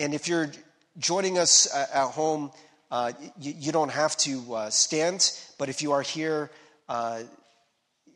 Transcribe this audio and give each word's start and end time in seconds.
and 0.00 0.14
if 0.14 0.26
you're 0.26 0.50
joining 0.98 1.38
us 1.38 1.72
uh, 1.72 1.86
at 1.92 2.08
home, 2.08 2.50
uh, 2.90 3.12
you, 3.38 3.54
you, 3.56 3.70
don't 3.70 3.90
have 3.90 4.16
to 4.16 4.54
uh, 4.54 4.70
stand, 4.70 5.30
but 5.58 5.68
if 5.68 5.82
you 5.82 5.92
are 5.92 6.00
here, 6.00 6.50
uh, 6.88 7.20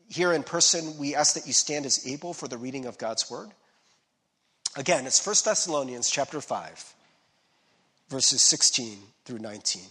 here 0.09 0.33
in 0.33 0.41
person, 0.41 0.97
we 0.97 1.13
ask 1.13 1.35
that 1.35 1.45
you 1.45 1.53
stand 1.53 1.85
as 1.85 2.05
able 2.07 2.33
for 2.33 2.47
the 2.47 2.57
reading 2.57 2.85
of 2.85 2.97
God's 2.97 3.29
word. 3.29 3.49
Again, 4.75 5.05
it's 5.05 5.25
1 5.25 5.35
Thessalonians 5.45 6.09
chapter 6.09 6.41
5, 6.41 6.93
verses 8.09 8.41
16 8.41 8.97
through 9.23 9.39
19. 9.39 9.83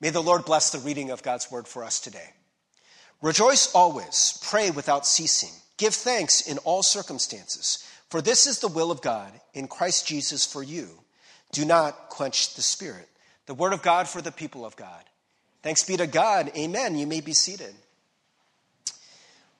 May 0.00 0.08
the 0.08 0.22
Lord 0.22 0.46
bless 0.46 0.70
the 0.70 0.78
reading 0.78 1.10
of 1.10 1.22
God's 1.22 1.50
word 1.50 1.68
for 1.68 1.84
us 1.84 2.00
today. 2.00 2.30
Rejoice 3.20 3.72
always, 3.74 4.38
pray 4.42 4.70
without 4.70 5.06
ceasing, 5.06 5.52
give 5.76 5.94
thanks 5.94 6.48
in 6.48 6.56
all 6.58 6.82
circumstances, 6.82 7.86
for 8.14 8.22
this 8.22 8.46
is 8.46 8.60
the 8.60 8.68
will 8.68 8.92
of 8.92 9.02
God 9.02 9.32
in 9.54 9.66
Christ 9.66 10.06
Jesus 10.06 10.46
for 10.46 10.62
you. 10.62 10.86
Do 11.50 11.64
not 11.64 12.10
quench 12.10 12.54
the 12.54 12.62
spirit. 12.62 13.08
The 13.46 13.54
word 13.54 13.72
of 13.72 13.82
God 13.82 14.06
for 14.06 14.22
the 14.22 14.30
people 14.30 14.64
of 14.64 14.76
God. 14.76 15.02
Thanks 15.64 15.82
be 15.82 15.96
to 15.96 16.06
God. 16.06 16.52
Amen. 16.56 16.96
You 16.96 17.08
may 17.08 17.20
be 17.20 17.32
seated. 17.32 17.74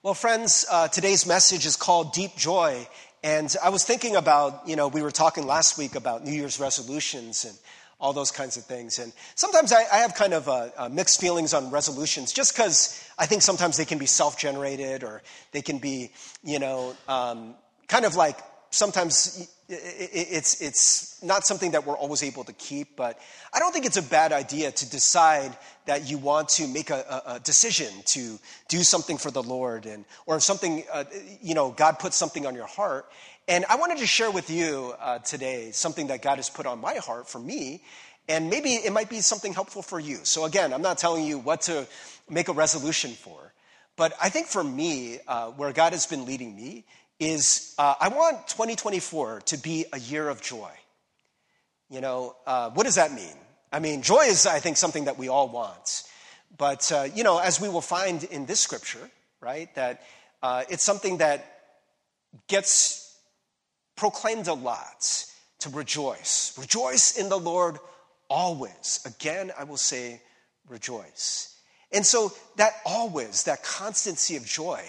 Well, 0.04 0.14
friends, 0.14 0.64
uh, 0.70 0.86
today's 0.86 1.26
message 1.26 1.66
is 1.66 1.74
called 1.74 2.12
Deep 2.12 2.36
Joy. 2.36 2.86
And 3.24 3.52
I 3.60 3.70
was 3.70 3.82
thinking 3.82 4.14
about, 4.14 4.68
you 4.68 4.76
know, 4.76 4.86
we 4.86 5.02
were 5.02 5.10
talking 5.10 5.48
last 5.48 5.76
week 5.76 5.96
about 5.96 6.24
New 6.24 6.30
Year's 6.30 6.60
resolutions 6.60 7.44
and 7.44 7.58
all 7.98 8.12
those 8.12 8.30
kinds 8.30 8.56
of 8.56 8.64
things. 8.66 9.00
And 9.00 9.12
sometimes 9.34 9.72
I, 9.72 9.80
I 9.92 9.96
have 9.96 10.14
kind 10.14 10.32
of 10.32 10.48
uh, 10.48 10.68
uh, 10.76 10.88
mixed 10.88 11.20
feelings 11.20 11.54
on 11.54 11.72
resolutions 11.72 12.32
just 12.32 12.54
because 12.54 13.04
I 13.18 13.26
think 13.26 13.42
sometimes 13.42 13.76
they 13.78 13.84
can 13.84 13.98
be 13.98 14.06
self 14.06 14.38
generated 14.38 15.02
or 15.02 15.24
they 15.50 15.62
can 15.62 15.78
be, 15.78 16.12
you 16.44 16.60
know, 16.60 16.94
um, 17.08 17.56
kind 17.88 18.04
of 18.04 18.16
like 18.16 18.38
sometimes 18.70 19.48
it's, 19.68 20.60
it's 20.60 21.22
not 21.22 21.46
something 21.46 21.70
that 21.70 21.86
we're 21.86 21.96
always 21.96 22.22
able 22.22 22.44
to 22.44 22.52
keep, 22.52 22.96
but 22.96 23.18
I 23.52 23.58
don't 23.58 23.72
think 23.72 23.86
it's 23.86 23.96
a 23.96 24.02
bad 24.02 24.32
idea 24.32 24.72
to 24.72 24.90
decide 24.90 25.56
that 25.86 26.10
you 26.10 26.18
want 26.18 26.48
to 26.50 26.66
make 26.66 26.90
a, 26.90 27.22
a 27.26 27.40
decision 27.40 27.92
to 28.06 28.38
do 28.68 28.82
something 28.82 29.16
for 29.16 29.30
the 29.30 29.42
Lord, 29.42 29.86
and, 29.86 30.04
or 30.26 30.36
if 30.36 30.42
something, 30.42 30.84
uh, 30.92 31.04
you 31.40 31.54
know, 31.54 31.70
God 31.70 31.98
puts 31.98 32.16
something 32.16 32.46
on 32.46 32.54
your 32.54 32.66
heart. 32.66 33.06
And 33.46 33.64
I 33.68 33.76
wanted 33.76 33.98
to 33.98 34.06
share 34.06 34.30
with 34.30 34.50
you 34.50 34.94
uh, 35.00 35.18
today 35.18 35.70
something 35.72 36.08
that 36.08 36.20
God 36.22 36.36
has 36.36 36.50
put 36.50 36.66
on 36.66 36.80
my 36.80 36.96
heart 36.96 37.28
for 37.28 37.38
me, 37.38 37.82
and 38.28 38.50
maybe 38.50 38.70
it 38.70 38.92
might 38.92 39.08
be 39.08 39.20
something 39.20 39.52
helpful 39.54 39.82
for 39.82 40.00
you. 40.00 40.18
So 40.24 40.44
again, 40.44 40.72
I'm 40.72 40.82
not 40.82 40.98
telling 40.98 41.24
you 41.24 41.38
what 41.38 41.62
to 41.62 41.86
make 42.28 42.48
a 42.48 42.52
resolution 42.52 43.12
for, 43.12 43.52
but 43.96 44.14
I 44.20 44.30
think 44.30 44.48
for 44.48 44.64
me, 44.64 45.20
uh, 45.28 45.50
where 45.50 45.72
God 45.72 45.92
has 45.92 46.06
been 46.06 46.26
leading 46.26 46.56
me 46.56 46.84
is 47.18 47.74
uh, 47.78 47.94
I 48.00 48.08
want 48.08 48.48
2024 48.48 49.42
to 49.46 49.56
be 49.56 49.86
a 49.92 49.98
year 49.98 50.28
of 50.28 50.42
joy. 50.42 50.70
You 51.90 52.00
know, 52.00 52.36
uh, 52.46 52.70
what 52.70 52.84
does 52.84 52.96
that 52.96 53.12
mean? 53.12 53.36
I 53.72 53.78
mean, 53.78 54.02
joy 54.02 54.22
is, 54.22 54.46
I 54.46 54.60
think, 54.60 54.76
something 54.76 55.04
that 55.04 55.18
we 55.18 55.28
all 55.28 55.48
want. 55.48 56.04
But, 56.56 56.90
uh, 56.92 57.08
you 57.14 57.24
know, 57.24 57.38
as 57.38 57.60
we 57.60 57.68
will 57.68 57.80
find 57.80 58.22
in 58.24 58.46
this 58.46 58.60
scripture, 58.60 59.10
right, 59.40 59.74
that 59.74 60.02
uh, 60.42 60.64
it's 60.68 60.84
something 60.84 61.18
that 61.18 61.44
gets 62.48 63.16
proclaimed 63.96 64.48
a 64.48 64.54
lot 64.54 65.26
to 65.60 65.70
rejoice. 65.70 66.56
Rejoice 66.58 67.16
in 67.16 67.28
the 67.28 67.38
Lord 67.38 67.78
always. 68.28 69.00
Again, 69.04 69.52
I 69.58 69.64
will 69.64 69.76
say, 69.76 70.20
rejoice. 70.68 71.56
And 71.92 72.04
so 72.04 72.32
that 72.56 72.72
always, 72.84 73.44
that 73.44 73.62
constancy 73.62 74.36
of 74.36 74.44
joy, 74.44 74.82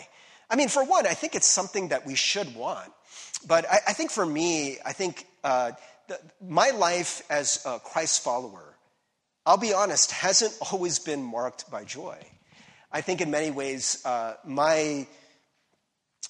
I 0.49 0.55
mean, 0.55 0.69
for 0.69 0.83
one, 0.83 1.07
I 1.07 1.13
think 1.13 1.35
it's 1.35 1.47
something 1.47 1.89
that 1.89 2.05
we 2.05 2.15
should 2.15 2.55
want. 2.55 2.91
But 3.47 3.69
I, 3.69 3.79
I 3.87 3.93
think 3.93 4.11
for 4.11 4.25
me, 4.25 4.77
I 4.85 4.93
think 4.93 5.25
uh, 5.43 5.71
the, 6.07 6.19
my 6.41 6.69
life 6.71 7.23
as 7.29 7.63
a 7.65 7.79
Christ 7.79 8.23
follower, 8.23 8.75
I'll 9.45 9.57
be 9.57 9.73
honest, 9.73 10.11
hasn't 10.11 10.57
always 10.71 10.99
been 10.99 11.23
marked 11.23 11.69
by 11.69 11.83
joy. 11.83 12.17
I 12.91 13.01
think 13.01 13.21
in 13.21 13.29
many 13.29 13.51
ways, 13.51 14.01
uh, 14.05 14.35
my 14.45 15.07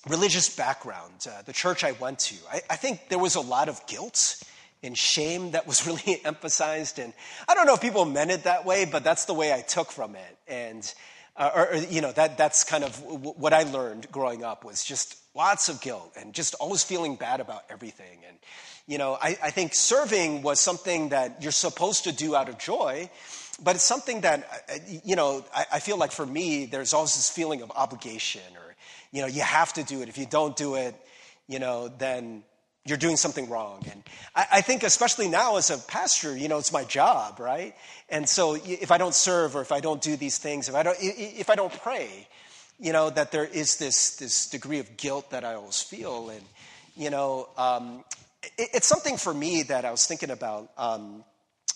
religious 0.08 0.56
background, 0.56 1.28
uh, 1.30 1.42
the 1.44 1.54
church 1.54 1.84
I 1.84 1.92
went 1.94 2.20
to, 2.20 2.36
I, 2.52 2.62
I, 2.70 2.76
think 2.76 3.10
there 3.10 3.20
was 3.20 3.36
a 3.36 3.42
lot 3.42 3.70
of 3.70 3.86
guilt 3.88 4.42
and 4.82 4.98
shame 4.98 5.52
that 5.52 5.68
was 5.68 5.86
really 5.88 6.22
emphasized. 6.26 7.00
And 7.00 7.14
I 7.48 7.54
don't 7.54 7.66
know 7.66 7.76
if 7.76 7.82
people 7.82 8.06
meant 8.06 8.32
it 8.32 8.44
that 8.44 8.66
way, 8.66 8.86
but 8.86 9.04
that's 9.04 9.26
the 9.26 9.34
way 9.34 9.54
I 9.54 9.62
took 9.62 9.92
from 9.92 10.16
it. 10.16 10.38
And 10.48 10.92
uh, 11.38 11.52
or, 11.56 11.74
or, 11.74 11.76
you 11.76 12.02
know, 12.02 12.12
that, 12.14 12.38
that's 12.38 12.64
kind 12.64 12.84
of 12.84 12.98
w- 13.02 13.34
what 13.38 13.54
I 13.54 13.64
learned 13.64 14.10
growing 14.12 14.44
up 14.44 14.64
was 14.64 14.84
just 14.84 15.18
lots 15.36 15.68
of 15.68 15.82
guilt 15.82 16.14
and 16.18 16.34
just 16.34 16.54
always 16.56 16.84
feeling 16.84 17.16
bad 17.16 17.42
about 17.42 17.64
everything. 17.70 18.20
And, 18.28 18.38
you 18.88 18.98
know, 18.98 19.18
I, 19.22 19.38
I 19.44 19.52
think 19.52 19.74
serving 19.74 20.44
was 20.44 20.62
something 20.62 21.10
that 21.10 21.44
you're 21.44 21.52
supposed 21.52 22.06
to 22.06 22.14
do 22.14 22.36
out 22.36 22.48
of 22.48 22.58
joy, 22.58 23.10
but 23.62 23.76
it's 23.76 23.84
something 23.84 24.22
that, 24.22 24.48
uh, 24.70 24.78
you 25.04 25.16
know, 25.16 25.44
I, 25.54 25.66
I 25.74 25.80
feel 25.80 25.98
like 25.98 26.12
for 26.12 26.26
me, 26.26 26.66
there's 26.66 26.94
always 26.94 27.16
this 27.16 27.30
feeling 27.30 27.62
of 27.62 27.72
obligation 27.76 28.42
or, 28.56 28.76
you 29.12 29.22
know, 29.22 29.28
you 29.28 29.42
have 29.42 29.74
to 29.74 29.84
do 29.84 30.02
it. 30.02 30.10
If 30.10 30.18
you 30.18 30.26
don't 30.26 30.56
do 30.56 30.76
it, 30.76 30.96
you 31.48 31.60
know, 31.60 31.90
then 31.90 32.44
you're 32.86 32.98
doing 32.98 33.18
something 33.18 33.50
wrong. 33.50 33.84
And 33.92 34.04
I, 34.36 34.46
I, 34.54 34.62
think, 34.62 34.84
especially 34.84 35.28
now 35.28 35.58
as 35.58 35.72
a 35.72 35.78
pastor, 35.78 36.38
you 36.38 36.48
know, 36.48 36.60
it's 36.60 36.72
my 36.72 36.84
job, 36.84 37.40
right? 37.40 37.76
And 38.10 38.30
so 38.30 38.56
if 38.64 38.92
I 38.92 38.98
don't 38.98 39.16
serve 39.16 39.56
or 39.56 39.62
if 39.62 39.72
I 39.72 39.80
don't 39.80 40.02
do 40.02 40.16
these 40.16 40.38
things, 40.38 40.70
if 40.70 40.76
I 40.76 40.84
don't, 40.84 40.98
if 41.02 41.50
I 41.50 41.56
don't 41.56 41.74
pray, 41.82 42.28
you 42.80 42.94
know, 42.94 43.10
that 43.10 43.32
there 43.32 43.46
is 43.46 43.78
this, 43.78 44.18
this 44.18 44.48
degree 44.48 44.80
of 44.80 44.98
guilt 44.98 45.32
that 45.32 45.44
I 45.44 45.56
always 45.56 45.82
feel. 45.82 46.30
And, 46.30 46.44
you 46.96 47.10
know, 47.10 47.50
um, 47.58 48.04
it, 48.58 48.70
it's 48.76 48.88
something 48.88 49.18
for 49.18 49.34
me 49.34 49.64
that 49.64 49.84
I 49.84 49.92
was 49.92 50.06
thinking 50.06 50.30
about. 50.30 50.70
Um, 50.78 51.24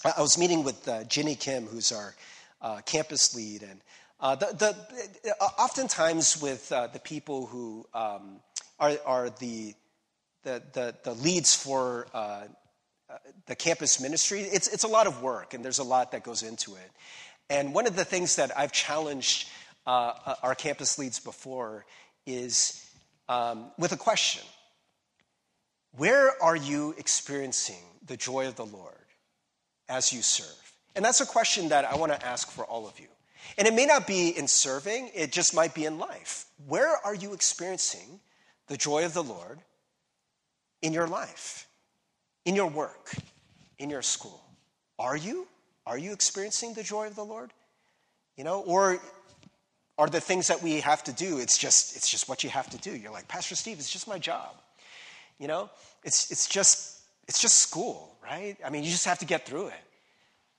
I 0.06 0.22
was 0.22 0.38
meeting 0.38 0.64
with 0.64 0.88
uh, 0.88 1.06
Jenny 1.06 1.36
Kim, 1.36 1.66
who's 1.66 1.92
our 1.92 2.16
uh, 2.62 2.81
campus 2.86 3.36
lead. 3.36 3.64
And 3.64 3.81
uh, 4.19 4.36
the, 4.36 4.75
the, 5.24 5.36
oftentimes 5.42 6.40
with 6.42 6.72
uh, 6.72 6.88
the 6.88 7.00
people 7.00 7.48
who 7.48 7.86
um, 7.96 8.42
are, 8.80 8.94
are 9.06 9.30
the 9.30 9.74
the, 10.44 10.61
the, 10.73 10.95
the 11.03 11.13
leads 11.13 11.55
for 11.55 12.07
uh, 12.13 12.44
uh, 13.09 13.17
the 13.47 13.55
campus 13.55 14.00
ministry, 14.00 14.41
it's, 14.41 14.67
it's 14.67 14.83
a 14.83 14.88
lot 14.88 15.07
of 15.07 15.22
work 15.22 15.53
and 15.53 15.63
there's 15.63 15.79
a 15.79 15.83
lot 15.83 16.11
that 16.11 16.23
goes 16.23 16.44
into 16.44 16.75
it. 16.75 16.91
And 17.50 17.73
one 17.73 17.88
of 17.88 17.95
the 17.95 18.05
things 18.05 18.35
that 18.35 18.57
I've 18.57 18.72
challenged 18.72 19.50
uh, 19.88 20.13
uh, 20.25 20.35
our 20.44 20.55
campus 20.55 21.00
leads 21.00 21.19
before 21.19 21.85
is 22.27 22.85
um, 23.27 23.72
with 23.77 23.91
a 23.91 23.97
question 23.97 24.44
Where 25.97 26.41
are 26.41 26.56
you 26.56 26.94
experiencing 26.97 27.83
the 28.06 28.17
joy 28.17 28.47
of 28.47 28.56
the 28.56 28.66
Lord 28.66 28.94
as 29.88 30.13
you 30.13 30.21
serve? 30.21 30.73
And 30.95 31.03
that's 31.03 31.21
a 31.21 31.25
question 31.25 31.69
that 31.69 31.85
I 31.85 31.95
want 31.95 32.11
to 32.11 32.25
ask 32.25 32.51
for 32.51 32.66
all 32.66 32.88
of 32.88 33.00
you. 33.00 33.07
And 33.57 33.67
it 33.67 33.73
may 33.73 33.85
not 33.85 34.06
be 34.06 34.29
in 34.29 34.47
serving, 34.47 35.09
it 35.16 35.31
just 35.31 35.56
might 35.56 35.73
be 35.73 35.85
in 35.85 35.97
life. 35.97 36.45
Where 36.67 36.95
are 37.03 37.16
you 37.16 37.33
experiencing 37.33 38.19
the 38.67 38.77
joy 38.77 39.06
of 39.06 39.13
the 39.13 39.23
Lord 39.23 39.59
in 40.81 40.94
your 40.94 41.07
life, 41.07 41.67
in 42.45 42.56
your 42.56 42.67
work, 42.67 43.13
in 43.78 43.90
your 43.90 44.01
school? 44.01 44.41
Are 44.97 45.17
you? 45.17 45.47
Are 45.85 45.97
you 45.97 46.13
experiencing 46.13 46.73
the 46.73 46.84
joy 46.84 47.07
of 47.07 47.16
the 47.16 47.25
Lord? 47.25 47.51
You 48.38 48.44
know, 48.44 48.62
or 48.62 49.00
are 49.97 50.07
the 50.07 50.22
things 50.22 50.47
that 50.47 50.63
we 50.63 50.79
have 50.79 51.03
to 51.03 51.12
do, 51.12 51.39
it's 51.39 51.57
just, 51.57 51.97
it's 51.97 52.09
just 52.09 52.29
what 52.29 52.41
you 52.44 52.50
have 52.50 52.69
to 52.69 52.78
do. 52.78 52.95
You're 52.95 53.12
like, 53.12 53.28
Pastor 53.28 53.53
Steve, 53.53 53.79
it's 53.79 53.91
just 53.91 54.07
my 54.07 54.18
job. 54.18 54.56
You 55.39 55.47
know, 55.47 55.69
it's, 56.06 56.31
it's 56.31 56.47
just, 56.47 57.01
it's 57.28 57.41
just 57.41 57.57
school, 57.57 58.16
right? 58.23 58.56
I 58.66 58.69
mean, 58.69 58.85
you 58.85 58.91
just 58.91 59.06
have 59.06 59.19
to 59.19 59.25
get 59.25 59.45
through 59.45 59.68
it. 59.68 59.84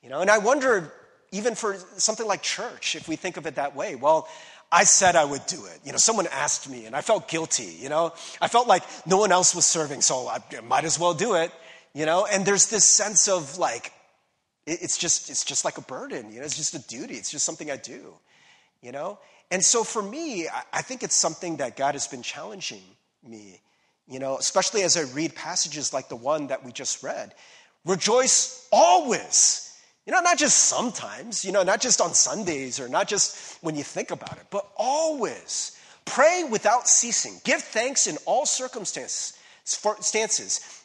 You 0.03 0.11
know, 0.11 0.21
and 0.21 0.31
I 0.31 0.39
wonder, 0.39 0.93
even 1.33 1.55
for 1.55 1.77
something 1.97 2.27
like 2.27 2.43
church, 2.43 2.97
if 2.97 3.09
we 3.09 3.17
think 3.17 3.39
of 3.39 3.47
it 3.47 3.55
that 3.55 3.75
way, 3.75 3.95
well, 3.95 4.29
I 4.73 4.85
said 4.85 5.17
I 5.17 5.25
would 5.25 5.45
do 5.47 5.65
it. 5.67 5.81
You 5.85 5.93
know, 5.93 5.99
someone 5.99 6.29
asked 6.31 6.69
me 6.69 6.87
and 6.87 6.95
I 6.95 7.01
felt 7.01 7.29
guilty, 7.29 7.77
you 7.81 7.89
know. 7.89 8.13
I 8.41 8.49
felt 8.49 8.69
like 8.69 8.85
no 9.07 9.17
one 9.19 9.33
else 9.33 9.55
was 9.55 9.67
serving, 9.67 10.01
so 10.01 10.29
I 10.29 10.41
might 10.61 10.85
as 10.85 10.99
well 10.99 11.15
do 11.15 11.35
it, 11.35 11.51
you 11.93 12.07
know. 12.07 12.27
And 12.31 12.47
there's 12.47 12.67
this 12.67 12.85
sense 12.85 13.27
of 13.29 13.59
like, 13.59 13.93
it's 14.67 14.97
just, 14.97 15.29
it's 15.31 15.45
just 15.45 15.65
like 15.65 15.79
a 15.79 15.83
burden, 15.83 16.33
you 16.33 16.39
know, 16.39 16.45
it's 16.45 16.57
just 16.57 16.75
a 16.75 16.89
duty, 16.89 17.15
it's 17.15 17.31
just 17.31 17.45
something 17.45 17.71
I 17.71 17.77
do, 17.77 18.15
you 18.81 18.93
know. 18.93 19.19
And 19.51 19.65
so 19.65 19.83
for 19.83 20.01
me, 20.01 20.47
I 20.73 20.83
think 20.83 21.03
it's 21.03 21.17
something 21.17 21.57
that 21.57 21.77
God 21.77 21.95
has 21.95 22.07
been 22.07 22.23
challenging 22.23 22.83
me, 23.27 23.61
you 24.07 24.21
know, 24.21 24.37
especially 24.37 24.83
as 24.83 24.97
I 24.97 25.03
read 25.13 25.35
passages 25.35 25.93
like 25.93 26.09
the 26.09 26.17
one 26.17 26.47
that 26.49 26.65
we 26.65 26.71
just 26.71 27.03
read. 27.03 27.35
Rejoice 27.85 28.69
always 28.71 29.70
you 30.07 30.13
know, 30.13 30.21
not 30.21 30.39
just 30.39 30.57
sometimes, 30.65 31.45
you 31.45 31.53
know, 31.53 31.63
not 31.63 31.81
just 31.81 32.01
on 32.01 32.15
Sundays 32.15 32.81
or 32.81 32.89
not 32.89 33.07
just 33.09 33.63
when 33.63 33.77
you 33.77 33.85
think 33.85 34.11
about 34.11 34.39
it, 34.39 34.47
but 34.51 34.67
always. 34.77 35.77
Pray 36.05 36.45
without 36.45 36.89
ceasing. 36.89 37.41
Give 37.45 37.61
thanks 37.61 38.07
in 38.07 38.17
all 38.27 38.47
circumstances. 38.47 39.37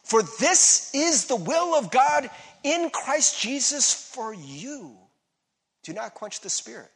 For 0.03 0.21
this 0.39 0.91
is 0.93 1.25
the 1.25 1.35
will 1.35 1.73
of 1.75 1.89
God 1.89 2.29
in 2.63 2.89
Christ 2.89 3.39
Jesus 3.41 3.93
for 3.93 4.33
you. 4.33 4.97
Do 5.83 5.93
not 5.93 6.13
quench 6.13 6.41
the 6.41 6.49
spirit. 6.49 6.91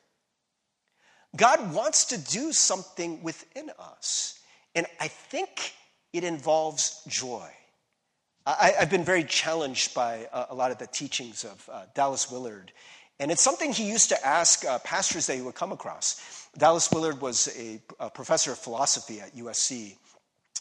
God 1.36 1.74
wants 1.74 2.06
to 2.06 2.18
do 2.18 2.52
something 2.52 3.22
within 3.22 3.70
us, 3.78 4.40
and 4.74 4.88
I 5.00 5.08
think 5.08 5.74
it 6.12 6.24
involves 6.24 7.04
joy. 7.08 7.48
I, 8.58 8.74
have 8.80 8.90
been 8.90 9.04
very 9.04 9.24
challenged 9.24 9.94
by 9.94 10.28
uh, 10.32 10.48
a 10.50 10.56
lot 10.56 10.72
of 10.72 10.80
the 10.80 10.88
teachings 10.88 11.44
of 11.44 11.70
uh, 11.72 11.84
Dallas 11.94 12.32
Willard. 12.32 12.72
And 13.20 13.32
it's 13.32 13.44
something 13.44 13.72
he 13.72 13.88
used 13.88 14.10
to 14.10 14.26
ask 14.26 14.66
uh, 14.66 14.80
pastors 14.80 15.28
that 15.28 15.36
he 15.36 15.42
would 15.42 15.54
come 15.54 15.72
across. 15.72 16.48
Dallas 16.58 16.92
Willard 16.92 17.22
was 17.22 17.50
a, 17.56 17.80
a 18.00 18.10
professor 18.10 18.52
of 18.52 18.58
philosophy 18.58 19.22
at 19.22 19.36
USC. 19.36 19.96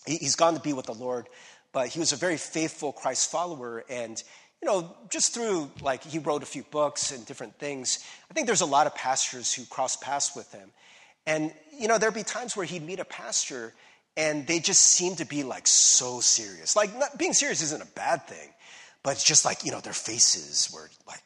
He, 0.06 0.16
he's 0.16 0.36
gone 0.36 0.54
to 0.54 0.60
be 0.60 0.74
with 0.74 0.86
the 0.86 0.92
Lord, 0.92 1.28
but 1.72 1.88
he 1.88 1.98
was 1.98 2.12
a 2.12 2.16
very 2.16 2.36
faithful 2.36 2.92
Christ 2.92 3.30
follower. 3.30 3.84
And, 3.88 4.22
you 4.60 4.68
know, 4.68 4.94
just 5.08 5.32
through, 5.32 5.70
like, 5.80 6.04
he 6.04 6.18
wrote 6.18 6.42
a 6.42 6.46
few 6.46 6.64
books 6.64 7.10
and 7.10 7.24
different 7.24 7.58
things. 7.58 8.00
I 8.30 8.34
think 8.34 8.46
there's 8.46 8.60
a 8.60 8.66
lot 8.66 8.86
of 8.86 8.94
pastors 8.94 9.54
who 9.54 9.64
cross 9.64 9.96
paths 9.96 10.36
with 10.36 10.52
him. 10.52 10.72
And, 11.26 11.54
you 11.72 11.88
know, 11.88 11.96
there'd 11.96 12.12
be 12.12 12.22
times 12.22 12.54
where 12.54 12.66
he'd 12.66 12.82
meet 12.82 13.00
a 13.00 13.04
pastor 13.04 13.72
and 14.18 14.48
they 14.48 14.58
just 14.58 14.82
seem 14.82 15.14
to 15.14 15.24
be 15.24 15.44
like 15.44 15.68
so 15.68 16.18
serious. 16.18 16.74
Like, 16.74 16.94
not, 16.98 17.16
being 17.16 17.32
serious 17.32 17.62
isn't 17.62 17.80
a 17.80 17.86
bad 17.86 18.26
thing, 18.26 18.48
but 19.04 19.12
it's 19.12 19.22
just 19.22 19.44
like, 19.44 19.64
you 19.64 19.70
know, 19.70 19.78
their 19.78 19.92
faces 19.92 20.68
were 20.74 20.90
like, 21.06 21.22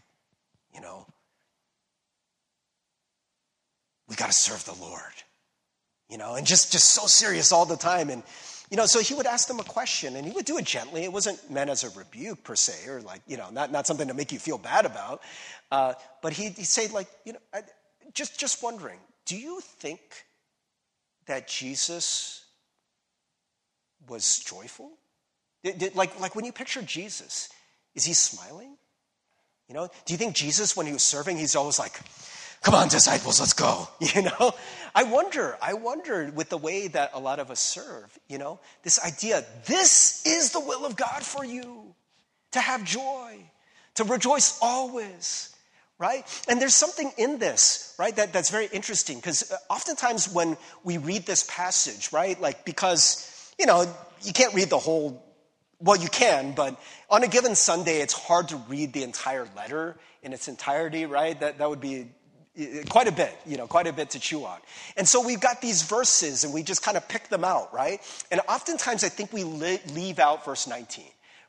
you 0.75 0.81
know, 0.83 1.07
we 4.09 4.15
got 4.15 4.27
to 4.27 4.33
serve 4.33 4.63
the 4.67 4.75
Lord, 4.85 5.01
you 6.11 6.19
know, 6.19 6.35
and 6.35 6.47
just, 6.47 6.71
just 6.71 6.91
so 6.91 7.07
serious 7.07 7.51
all 7.51 7.65
the 7.65 7.79
time. 7.79 8.11
And, 8.11 8.23
you 8.71 8.77
know, 8.77 8.85
so 8.85 9.01
he 9.01 9.15
would 9.15 9.27
ask 9.27 9.49
them 9.49 9.59
a 9.59 9.65
question 9.65 10.15
and 10.15 10.27
he 10.27 10.33
would 10.33 10.45
do 10.45 10.59
it 10.59 10.67
gently. 10.67 11.03
It 11.03 11.13
wasn't 11.13 11.51
meant 11.51 11.71
as 11.71 11.85
a 11.85 11.99
rebuke 11.99 12.45
per 12.45 12.55
se, 12.55 12.91
or 12.91 13.01
like, 13.01 13.23
you 13.27 13.39
know, 13.39 13.49
not, 13.49 13.73
not 13.73 13.87
something 13.87 14.09
to 14.09 14.15
make 14.15 14.33
you 14.33 14.39
feel 14.39 14.59
bad 14.59 14.85
about. 14.85 15.23
Uh, 15.71 15.95
but 16.21 16.35
he'd, 16.35 16.59
he'd 16.59 16.67
say, 16.67 16.89
like, 16.89 17.09
you 17.25 17.33
know, 17.33 17.39
I, 17.55 17.63
just, 18.13 18.39
just 18.39 18.63
wondering, 18.63 18.99
do 19.25 19.35
you 19.35 19.61
think 19.61 20.27
that 21.25 21.49
Jesus 21.49 22.42
was 24.09 24.39
joyful? 24.39 24.91
Did, 25.63 25.79
did, 25.79 25.95
like, 25.95 26.19
like 26.21 26.35
when 26.35 26.45
you 26.45 26.53
picture 26.53 26.83
Jesus, 26.83 27.49
is 27.95 28.05
he 28.05 28.15
smiling? 28.15 28.77
You 29.69 29.75
know, 29.75 29.89
do 30.05 30.13
you 30.13 30.19
think 30.19 30.35
Jesus, 30.35 30.77
when 30.77 30.87
he 30.87 30.93
was 30.93 31.03
serving, 31.03 31.39
he's 31.39 31.57
always 31.57 31.79
like, 31.79 31.99
come 32.63 32.75
on, 32.75 32.89
disciples, 32.89 33.41
let's 33.41 33.53
go? 33.53 33.89
You 34.01 34.23
know, 34.23 34.53
I 34.95 35.05
wonder, 35.05 35.57
I 35.63 35.75
wonder 35.75 36.31
with 36.35 36.49
the 36.49 36.59
way 36.59 36.89
that 36.89 37.13
a 37.15 37.21
lot 37.21 37.39
of 37.39 37.51
us 37.51 37.61
serve, 37.61 38.19
you 38.29 38.39
know, 38.39 38.61
this 38.83 39.03
idea, 39.05 39.45
this 39.67 40.27
is 40.27 40.53
the 40.53 40.61
will 40.61 40.85
of 40.85 40.97
God 40.97 41.23
for 41.23 41.45
you 41.45 41.95
to 42.51 42.61
have 42.61 42.85
joy, 42.85 43.39
to 43.95 44.05
rejoice 44.05 44.59
always. 44.61 45.55
Right? 45.99 46.27
And 46.49 46.61
there's 46.61 46.75
something 46.75 47.13
in 47.17 47.39
this, 47.39 47.95
right, 47.97 48.17
that, 48.17 48.33
that's 48.33 48.51
very 48.51 48.67
interesting 48.73 49.19
because 49.19 49.53
uh, 49.53 49.57
oftentimes 49.71 50.29
when 50.29 50.57
we 50.83 50.99
read 50.99 51.27
this 51.27 51.47
passage, 51.49 52.13
right, 52.13 52.41
like 52.41 52.65
because 52.65 53.32
you 53.59 53.67
know, 53.67 53.87
you 54.23 54.33
can't 54.33 54.55
read 54.55 54.71
the 54.71 54.79
whole, 54.79 55.23
well, 55.79 55.97
you 55.97 56.09
can, 56.09 56.53
but 56.53 56.81
on 57.11 57.23
a 57.23 57.29
given 57.29 57.55
Sunday, 57.55 58.01
it's 58.01 58.15
hard 58.15 58.49
to 58.49 58.57
read 58.69 58.93
the 58.93 59.03
entire 59.03 59.47
letter 59.57 59.97
in 60.23 60.33
its 60.33 60.49
entirety, 60.49 61.07
right? 61.07 61.39
That, 61.41 61.59
that 61.59 61.69
would 61.69 61.81
be 61.81 62.09
quite 62.89 63.09
a 63.09 63.13
bit, 63.13 63.35
you 63.47 63.57
know, 63.57 63.67
quite 63.67 63.87
a 63.87 63.93
bit 63.93 64.11
to 64.11 64.21
chew 64.21 64.45
on. 64.45 64.59
And 64.97 65.09
so 65.09 65.25
we've 65.25 65.41
got 65.41 65.61
these 65.61 65.83
verses 65.83 66.45
and 66.45 66.53
we 66.53 66.63
just 66.63 66.83
kind 66.83 66.97
of 66.97 67.09
pick 67.09 67.29
them 67.29 67.45
out, 67.45 67.73
right? 67.73 68.01
And 68.31 68.41
oftentimes 68.49 69.05
I 69.05 69.09
think 69.09 69.33
we 69.33 69.45
leave 69.45 70.19
out 70.19 70.45
verse 70.45 70.67
19, 70.67 71.05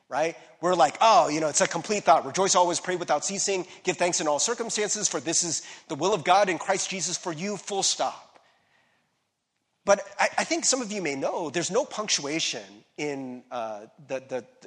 right? 0.08 0.36
We're 0.60 0.74
like, 0.74 0.96
oh, 1.00 1.28
you 1.28 1.40
know, 1.40 1.48
it's 1.48 1.60
a 1.60 1.68
complete 1.68 2.04
thought. 2.04 2.24
Rejoice 2.24 2.54
always, 2.54 2.80
pray 2.80 2.96
without 2.96 3.24
ceasing, 3.24 3.66
give 3.82 3.98
thanks 3.98 4.20
in 4.20 4.28
all 4.28 4.38
circumstances, 4.38 5.08
for 5.08 5.20
this 5.20 5.44
is 5.44 5.62
the 5.88 5.94
will 5.94 6.14
of 6.14 6.24
God 6.24 6.48
in 6.48 6.58
Christ 6.58 6.88
Jesus 6.88 7.18
for 7.18 7.32
you, 7.32 7.58
full 7.58 7.82
stop. 7.82 8.23
But 9.84 10.06
I, 10.18 10.28
I, 10.38 10.44
think 10.44 10.64
some 10.64 10.80
of 10.80 10.90
you 10.90 11.02
may 11.02 11.14
know 11.14 11.50
there's 11.50 11.70
no 11.70 11.84
punctuation 11.84 12.62
in, 12.96 13.42
uh, 13.50 13.80
the, 14.08 14.22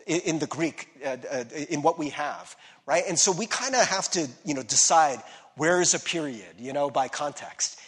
the, 0.05 0.29
in 0.29 0.37
the 0.37 0.45
Greek, 0.45 0.89
uh, 1.03 1.17
uh, 1.31 1.43
in 1.69 1.81
what 1.81 1.97
we 1.97 2.09
have, 2.09 2.55
right? 2.85 3.03
And 3.07 3.17
so 3.17 3.31
we 3.31 3.47
kind 3.47 3.73
of 3.73 3.87
have 3.87 4.09
to, 4.11 4.27
you 4.45 4.53
know, 4.53 4.61
decide 4.61 5.19
where 5.55 5.81
is 5.81 5.95
a 5.95 5.99
period, 5.99 6.55
you 6.59 6.71
know, 6.71 6.91
by 6.91 7.07
context. 7.07 7.79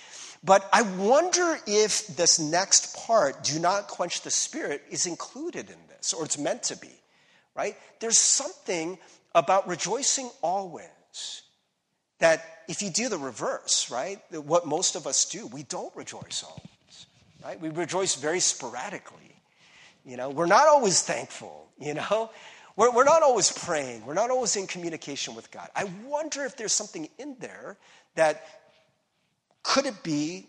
But 0.43 0.67
I 0.73 0.81
wonder 0.81 1.59
if 1.67 2.07
this 2.07 2.39
next 2.39 2.95
part, 2.95 3.43
do 3.43 3.59
not 3.59 3.89
quench 3.89 4.21
the 4.21 4.31
spirit, 4.31 4.81
is 4.89 5.05
included 5.05 5.69
in 5.69 5.77
this, 5.89 6.13
or 6.13 6.25
it's 6.25 6.37
meant 6.37 6.63
to 6.63 6.77
be, 6.77 6.91
right? 7.55 7.75
There's 7.99 8.17
something 8.17 8.97
about 9.35 9.67
rejoicing 9.67 10.31
always 10.41 10.87
that 12.17 12.43
if 12.67 12.81
you 12.81 12.89
do 12.89 13.07
the 13.07 13.17
reverse, 13.17 13.91
right, 13.91 14.19
what 14.31 14.65
most 14.65 14.95
of 14.95 15.05
us 15.05 15.25
do, 15.25 15.45
we 15.45 15.63
don't 15.63 15.95
rejoice 15.95 16.43
always 16.43 16.68
right? 17.43 17.59
We 17.59 17.69
rejoice 17.69 18.15
very 18.15 18.39
sporadically. 18.39 19.41
You 20.05 20.17
know, 20.17 20.29
we're 20.29 20.47
not 20.47 20.67
always 20.67 21.01
thankful, 21.01 21.67
you 21.79 21.93
know? 21.93 22.31
We're, 22.75 22.91
we're 22.91 23.03
not 23.03 23.23
always 23.23 23.51
praying. 23.51 24.05
We're 24.05 24.13
not 24.13 24.29
always 24.29 24.55
in 24.55 24.65
communication 24.65 25.35
with 25.35 25.51
God. 25.51 25.67
I 25.75 25.83
wonder 26.05 26.45
if 26.45 26.55
there's 26.55 26.71
something 26.71 27.09
in 27.17 27.35
there 27.41 27.75
that 28.15 28.45
could 29.63 29.85
it 29.85 30.01
be 30.01 30.47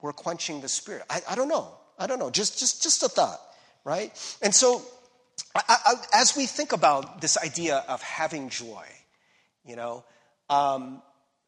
we're 0.00 0.12
quenching 0.12 0.60
the 0.60 0.68
spirit? 0.68 1.02
I, 1.10 1.22
I 1.30 1.34
don't 1.34 1.48
know. 1.48 1.74
I 1.98 2.06
don't 2.06 2.18
know. 2.18 2.30
Just, 2.30 2.58
just, 2.58 2.82
just 2.82 3.02
a 3.02 3.08
thought, 3.08 3.40
right? 3.82 4.12
And 4.40 4.54
so, 4.54 4.82
I, 5.54 5.62
I, 5.68 5.94
as 6.12 6.36
we 6.36 6.46
think 6.46 6.72
about 6.72 7.20
this 7.20 7.38
idea 7.38 7.82
of 7.88 8.02
having 8.02 8.50
joy, 8.50 8.84
you 9.64 9.76
know, 9.76 10.04
um, 10.50 11.02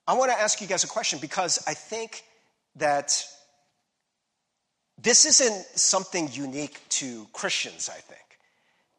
I 0.09 0.15
want 0.15 0.31
to 0.31 0.41
ask 0.41 0.61
you 0.61 0.67
guys 0.67 0.85
a 0.85 0.89
question 0.89 1.19
because 1.21 1.63
I 1.67 1.75
think 1.75 2.25
that 2.77 3.27
this 4.99 5.27
isn't 5.27 5.67
something 5.79 6.29
unique 6.33 6.81
to 6.89 7.27
Christians, 7.33 7.89
I 7.89 7.99
think. 7.99 8.21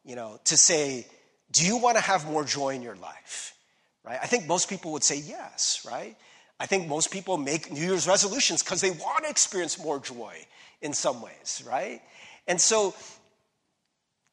You 0.04 0.16
know, 0.16 0.40
to 0.44 0.56
say, 0.56 1.06
do 1.50 1.64
you 1.66 1.76
want 1.76 1.96
to 1.96 2.02
have 2.02 2.26
more 2.26 2.44
joy 2.44 2.70
in 2.70 2.82
your 2.82 2.96
life? 2.96 3.54
Right? 4.04 4.18
I 4.22 4.26
think 4.26 4.46
most 4.46 4.68
people 4.70 4.92
would 4.92 5.04
say 5.04 5.18
yes, 5.18 5.86
right? 5.86 6.16
I 6.60 6.66
think 6.66 6.88
most 6.88 7.10
people 7.10 7.36
make 7.36 7.70
New 7.70 7.80
Year's 7.80 8.06
resolutions 8.06 8.62
because 8.62 8.80
they 8.80 8.90
want 8.90 9.24
to 9.24 9.30
experience 9.30 9.82
more 9.82 9.98
joy 10.00 10.34
in 10.80 10.92
some 10.92 11.20
ways, 11.20 11.62
right? 11.66 12.00
And 12.46 12.60
so, 12.60 12.94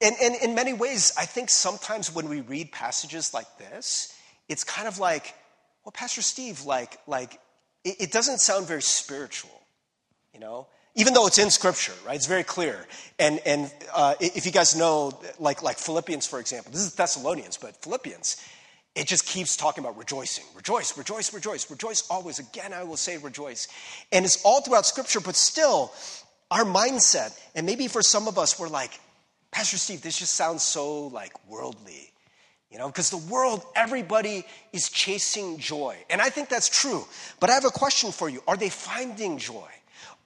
and, 0.02 0.16
and 0.22 0.36
in 0.36 0.56
many 0.56 0.74
ways, 0.74 1.14
I 1.18 1.26
think 1.26 1.50
sometimes 1.50 2.14
when 2.14 2.30
we 2.30 2.42
read 2.42 2.72
passages 2.72 3.34
like 3.34 3.58
this, 3.58 4.18
it's 4.48 4.64
kind 4.64 4.88
of 4.88 5.00
like, 5.00 5.34
well, 5.84 5.92
Pastor 5.92 6.22
Steve, 6.22 6.64
like, 6.64 7.00
like 7.08 7.40
it, 7.84 7.96
it 8.00 8.12
doesn't 8.12 8.40
sound 8.40 8.68
very 8.68 8.82
spiritual, 8.82 9.62
you 10.34 10.40
know? 10.40 10.68
Even 10.96 11.14
though 11.14 11.28
it's 11.28 11.38
in 11.38 11.50
scripture 11.52 11.94
right 12.06 12.16
it's 12.16 12.26
very 12.26 12.44
clear. 12.44 12.88
And 13.20 13.40
and 13.46 13.72
uh, 13.94 14.16
if 14.20 14.46
you 14.46 14.52
guys 14.52 14.76
know 14.76 15.12
like 15.40 15.62
like 15.62 15.78
philippians 15.78 16.26
for 16.26 16.40
example 16.40 16.72
this 16.72 16.82
is 16.82 16.96
thessalonians 16.96 17.58
but 17.58 17.76
philippians 17.82 18.38
it 18.96 19.08
just 19.08 19.26
keeps 19.26 19.58
talking 19.58 19.84
about 19.84 19.98
rejoicing. 19.98 20.46
Rejoice 20.56 20.98
rejoice 20.98 21.34
rejoice 21.34 21.70
rejoice 21.70 22.10
always. 22.10 22.40
Again 22.40 22.74
i 22.74 22.84
will 22.84 22.98
say 22.98 23.18
rejoice. 23.18 23.68
And 24.12 24.26
it's 24.26 24.44
all 24.44 24.62
throughout 24.62 24.86
scripture 24.86 25.20
but 25.20 25.36
still 25.36 25.94
our 26.50 26.64
mindset 26.64 27.38
and 27.56 27.66
maybe 27.66 27.88
for 27.88 28.02
some 28.02 28.28
of 28.28 28.38
us 28.38 28.58
we're 28.60 28.70
like 28.70 29.00
pastor 29.52 29.78
steve 29.78 30.02
this 30.02 30.20
just 30.20 30.34
sounds 30.34 30.64
so 30.64 31.08
like 31.08 31.34
worldly. 31.48 32.12
You 32.72 32.80
know 32.80 32.88
because 32.88 33.10
the 33.10 33.18
world 33.18 33.64
everybody 33.76 34.46
is 34.74 34.90
chasing 34.90 35.60
joy. 35.60 35.98
And 36.10 36.22
i 36.22 36.30
think 36.30 36.50
that's 36.50 36.70
true 36.70 37.06
but 37.40 37.50
i 37.50 37.54
have 37.54 37.66
a 37.66 37.70
question 37.70 38.12
for 38.12 38.30
you. 38.30 38.42
Are 38.48 38.58
they 38.58 38.70
finding 38.70 39.38
joy 39.38 39.70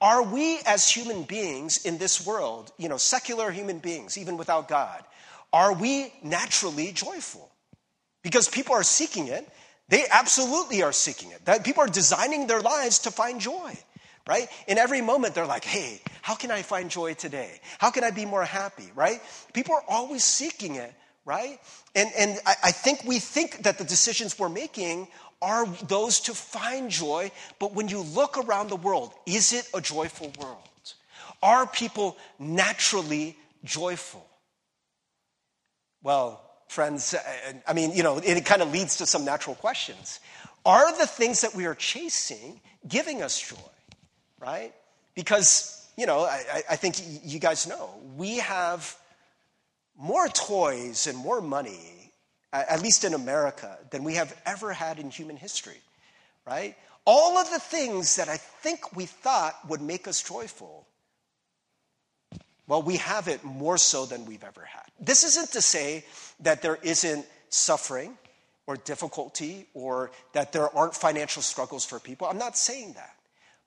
are 0.02 0.24
we 0.24 0.60
as 0.66 0.90
human 0.90 1.24
beings 1.24 1.86
in 1.86 1.98
this 1.98 2.26
world, 2.26 2.72
you 2.78 2.88
know, 2.88 2.98
secular 2.98 3.52
human 3.52 3.80
beings, 3.80 4.18
even 4.18 4.38
without 4.38 4.68
God, 4.68 5.04
are 5.52 5.74
we 5.74 6.14
naturally 6.24 6.92
joyful? 6.92 7.50
Because 8.24 8.48
people 8.48 8.76
are 8.76 8.84
seeking 8.84 9.28
it. 9.28 9.48
They 9.90 10.06
absolutely 10.12 10.84
are 10.84 10.92
seeking 10.92 11.32
it. 11.32 11.46
That 11.46 11.64
people 11.64 11.84
are 11.84 11.88
designing 11.88 12.48
their 12.48 12.62
lives 12.62 13.00
to 13.00 13.12
find 13.12 13.42
joy, 13.42 13.74
right? 14.28 14.48
In 14.68 14.78
every 14.78 15.02
moment, 15.02 15.36
they're 15.36 15.46
like, 15.46 15.66
hey, 15.66 16.02
how 16.22 16.36
can 16.36 16.52
I 16.52 16.62
find 16.62 16.90
joy 16.90 17.16
today? 17.16 17.60
How 17.80 17.90
can 17.90 18.04
I 18.04 18.12
be 18.12 18.26
more 18.26 18.46
happy, 18.46 18.92
right? 18.96 19.20
People 19.54 19.76
are 19.76 19.84
always 19.88 20.24
seeking 20.24 20.76
it, 20.76 20.94
right? 21.30 21.60
And, 21.94 22.10
and 22.18 22.40
I, 22.48 22.56
I 22.64 22.72
think 22.72 23.04
we 23.06 23.20
think 23.20 23.62
that 23.62 23.78
the 23.78 23.84
decisions 23.84 24.40
we're 24.40 24.50
making 24.50 25.08
are 25.44 25.68
those 25.88 26.20
to 26.22 26.34
find 26.34 26.90
joy, 26.90 27.32
but 27.60 27.76
when 27.76 27.88
you 27.88 28.02
look 28.02 28.40
around 28.40 28.70
the 28.70 28.76
world, 28.76 29.14
is 29.28 29.54
it 29.54 29.70
a 29.76 29.80
joyful 29.80 30.34
world? 30.42 30.58
Are 31.44 31.68
people 31.68 32.18
naturally 32.40 33.38
joyful? 33.64 34.26
Well, 36.02 36.42
friends, 36.68 37.14
uh, 37.14 37.20
I 37.68 37.74
mean, 37.74 37.92
you 37.94 38.02
know, 38.02 38.18
it 38.18 38.44
kind 38.44 38.64
of 38.64 38.72
leads 38.72 38.98
to 38.98 39.06
some 39.06 39.24
natural 39.24 39.56
questions. 39.56 40.20
Are 40.66 40.98
the 40.98 41.06
things 41.06 41.42
that 41.42 41.54
we 41.54 41.68
are 41.68 41.76
chasing 41.76 42.60
giving 42.88 43.22
us 43.22 43.40
joy, 43.40 43.72
right? 44.40 44.74
Because, 45.14 45.88
you 45.96 46.08
know, 46.08 46.22
I, 46.22 46.64
I 46.72 46.76
think 46.76 46.96
you 47.24 47.40
guys 47.40 47.68
know, 47.68 47.92
we 48.18 48.38
have 48.38 48.98
more 50.00 50.28
toys 50.28 51.06
and 51.06 51.18
more 51.18 51.42
money 51.42 52.00
at 52.52 52.82
least 52.82 53.04
in 53.04 53.14
America, 53.14 53.78
than 53.92 54.04
we 54.04 54.16
have 54.16 54.36
ever 54.46 54.74
had 54.74 54.98
in 54.98 55.12
human 55.12 55.38
history, 55.38 55.78
right? 56.48 56.76
All 57.06 57.38
of 57.38 57.50
the 57.52 57.60
things 57.60 58.16
that 58.16 58.28
I 58.28 58.38
think 58.38 58.96
we 58.96 59.06
thought 59.06 59.54
would 59.68 59.82
make 59.82 60.08
us 60.08 60.24
joyful, 60.24 60.88
Well, 62.68 62.84
we 62.84 62.98
have 62.98 63.28
it 63.28 63.44
more 63.44 63.80
so 63.80 64.06
than 64.06 64.26
we've 64.26 64.44
ever 64.44 64.62
had. 64.64 64.84
This 65.00 65.24
isn't 65.24 65.52
to 65.54 65.62
say 65.62 66.06
that 66.42 66.62
there 66.62 66.78
isn't 66.84 67.26
suffering 67.50 68.16
or 68.68 68.78
difficulty 68.78 69.66
or 69.74 70.12
that 70.34 70.54
there 70.54 70.70
aren't 70.78 70.94
financial 70.94 71.42
struggles 71.42 71.84
for 71.84 72.00
people. 72.00 72.28
I'm 72.28 72.38
not 72.38 72.56
saying 72.56 72.94
that. 72.94 73.16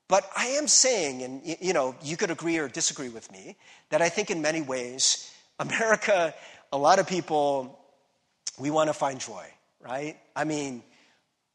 But 0.07 0.31
I 0.37 0.47
am 0.51 0.69
saying, 0.69 1.23
and 1.23 1.57
you 1.61 1.73
know, 1.73 1.97
you 2.01 2.17
could 2.17 2.31
agree 2.31 2.59
or 2.59 2.69
disagree 2.69 3.09
with 3.09 3.31
me, 3.33 3.57
that 3.91 4.01
I 4.01 4.09
think 4.09 4.31
in 4.31 4.41
many 4.41 4.61
ways, 4.61 5.32
America, 5.63 6.35
a 6.73 6.79
lot 6.79 6.99
of 6.99 7.07
people, 7.07 7.79
we 8.59 8.71
want 8.71 8.89
to 8.89 8.95
find 8.95 9.21
joy, 9.21 9.47
right? 9.81 10.17
I 10.35 10.45
mean, 10.45 10.83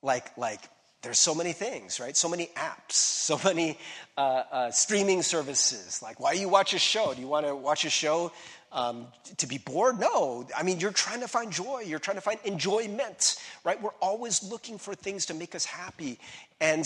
like, 0.01 0.37
like 0.37 0.61
there's 1.01 1.17
so 1.19 1.35
many 1.35 1.53
things, 1.53 1.99
right? 1.99 2.15
So 2.15 2.29
many 2.29 2.47
apps, 2.55 2.91
so 2.91 3.39
many 3.43 3.77
uh, 4.17 4.43
uh, 4.51 4.71
streaming 4.71 5.23
services. 5.23 6.01
Like, 6.01 6.19
why 6.19 6.33
do 6.33 6.39
you 6.39 6.49
watch 6.49 6.73
a 6.73 6.79
show? 6.79 7.13
Do 7.13 7.21
you 7.21 7.27
want 7.27 7.45
to 7.45 7.55
watch 7.55 7.83
a 7.83 7.89
show 7.89 8.31
um, 8.71 9.07
to 9.37 9.47
be 9.47 9.57
bored? 9.57 9.99
No. 9.99 10.47
I 10.55 10.63
mean, 10.63 10.79
you're 10.79 10.91
trying 10.91 11.21
to 11.21 11.27
find 11.27 11.51
joy. 11.51 11.83
You're 11.85 11.99
trying 11.99 12.17
to 12.17 12.21
find 12.21 12.39
enjoyment, 12.45 13.35
right? 13.65 13.81
We're 13.81 13.97
always 14.01 14.41
looking 14.41 14.77
for 14.77 14.95
things 14.95 15.25
to 15.27 15.33
make 15.33 15.53
us 15.53 15.65
happy. 15.65 16.17
And 16.61 16.85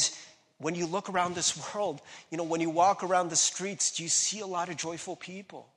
when 0.57 0.73
you 0.73 0.87
look 0.87 1.09
around 1.09 1.35
this 1.35 1.73
world, 1.75 2.01
you 2.31 2.37
know, 2.37 2.43
when 2.43 2.61
you 2.61 2.71
walk 2.71 3.03
around 3.03 3.29
the 3.29 3.35
streets, 3.35 3.91
do 3.91 4.03
you 4.03 4.09
see 4.09 4.39
a 4.39 4.47
lot 4.47 4.69
of 4.69 4.77
joyful 4.77 5.15
people? 5.15 5.67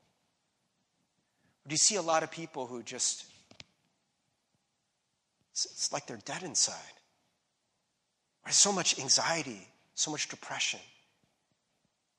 Or 1.64 1.68
do 1.68 1.73
you 1.73 1.78
see 1.78 1.97
a 1.97 2.02
lot 2.02 2.23
of 2.23 2.30
people 2.30 2.66
who 2.66 2.83
just, 2.83 3.25
it's 5.52 5.92
like 5.92 6.06
they're 6.06 6.18
dead 6.25 6.42
inside? 6.42 6.75
There's 8.44 8.56
so 8.56 8.73
much 8.73 8.99
anxiety, 8.99 9.66
so 9.94 10.11
much 10.11 10.28
depression, 10.28 10.80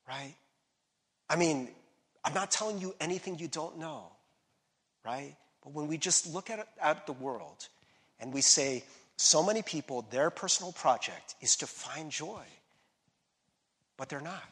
right? 0.08 0.34
I 1.30 1.36
mean, 1.36 1.70
I'm 2.24 2.34
not 2.34 2.50
telling 2.50 2.80
you 2.80 2.96
anything 3.00 3.38
you 3.38 3.48
don't 3.48 3.78
know, 3.78 4.12
right? 5.06 5.36
But 5.64 5.74
when 5.74 5.88
we 5.88 5.98
just 5.98 6.34
look 6.34 6.50
at, 6.50 6.68
at 6.82 7.06
the 7.06 7.14
world 7.14 7.68
and 8.20 8.34
we 8.34 8.42
say, 8.42 8.84
so 9.18 9.44
many 9.44 9.62
people, 9.62 10.06
their 10.10 10.30
personal 10.30 10.72
project 10.74 11.36
is 11.40 11.56
to 11.58 11.68
find 11.68 12.12
joy, 12.12 12.44
but 13.98 14.10
they're 14.10 14.20
not, 14.20 14.44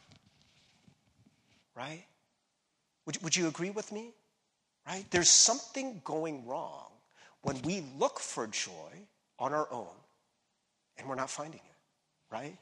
right? 1.74 2.04
Would, 3.06 3.22
would 3.22 3.36
you 3.36 3.48
agree 3.48 3.70
with 3.70 3.92
me? 3.92 4.12
Right? 4.86 5.04
There's 5.10 5.30
something 5.30 6.02
going 6.04 6.46
wrong 6.46 6.90
when 7.42 7.60
we 7.62 7.84
look 7.98 8.20
for 8.20 8.46
joy 8.46 8.92
on 9.38 9.52
our 9.52 9.68
own 9.70 9.86
and 10.98 11.08
we're 11.08 11.14
not 11.14 11.30
finding 11.30 11.60
it, 11.60 12.34
right? 12.34 12.56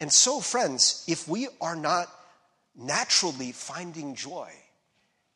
And 0.00 0.12
so, 0.12 0.40
friends, 0.40 1.04
if 1.08 1.26
we 1.28 1.48
are 1.60 1.76
not 1.76 2.08
naturally 2.76 3.52
finding 3.52 4.14
joy, 4.14 4.50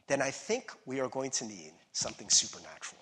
then 0.06 0.20
I 0.20 0.30
think 0.30 0.72
we 0.86 1.00
are 1.00 1.08
going 1.08 1.30
to 1.32 1.44
need 1.44 1.72
something 1.92 2.28
supernatural. 2.28 3.00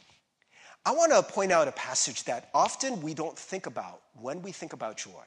I 0.85 0.92
want 0.92 1.12
to 1.12 1.23
point 1.23 1.52
out 1.52 1.68
a 1.68 1.73
passage 1.73 2.25
that 2.25 2.49
often 2.54 3.02
we 3.02 3.12
don't 3.14 3.38
think 3.38 3.66
about 3.66 4.00
when 4.20 4.42
we 4.42 4.52
think 4.52 4.73
about 4.73 4.97
joy. 4.97 5.25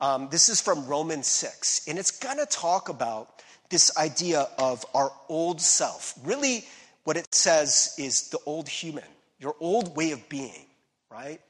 Um, 0.00 0.28
this 0.30 0.48
is 0.48 0.60
from 0.60 0.86
Romans 0.86 1.26
6, 1.26 1.88
and 1.88 1.98
it's 1.98 2.10
going 2.10 2.38
to 2.38 2.46
talk 2.46 2.88
about 2.88 3.42
this 3.70 3.96
idea 3.96 4.46
of 4.58 4.84
our 4.94 5.10
old 5.28 5.60
self. 5.60 6.14
Really, 6.22 6.64
what 7.06 7.16
it 7.16 7.32
says 7.32 7.94
is 7.98 8.30
the 8.30 8.38
old 8.46 8.68
human, 8.68 9.04
your 9.38 9.54
old 9.60 9.96
way 9.96 10.10
of 10.10 10.28
being, 10.28 10.66
right? 11.08 11.40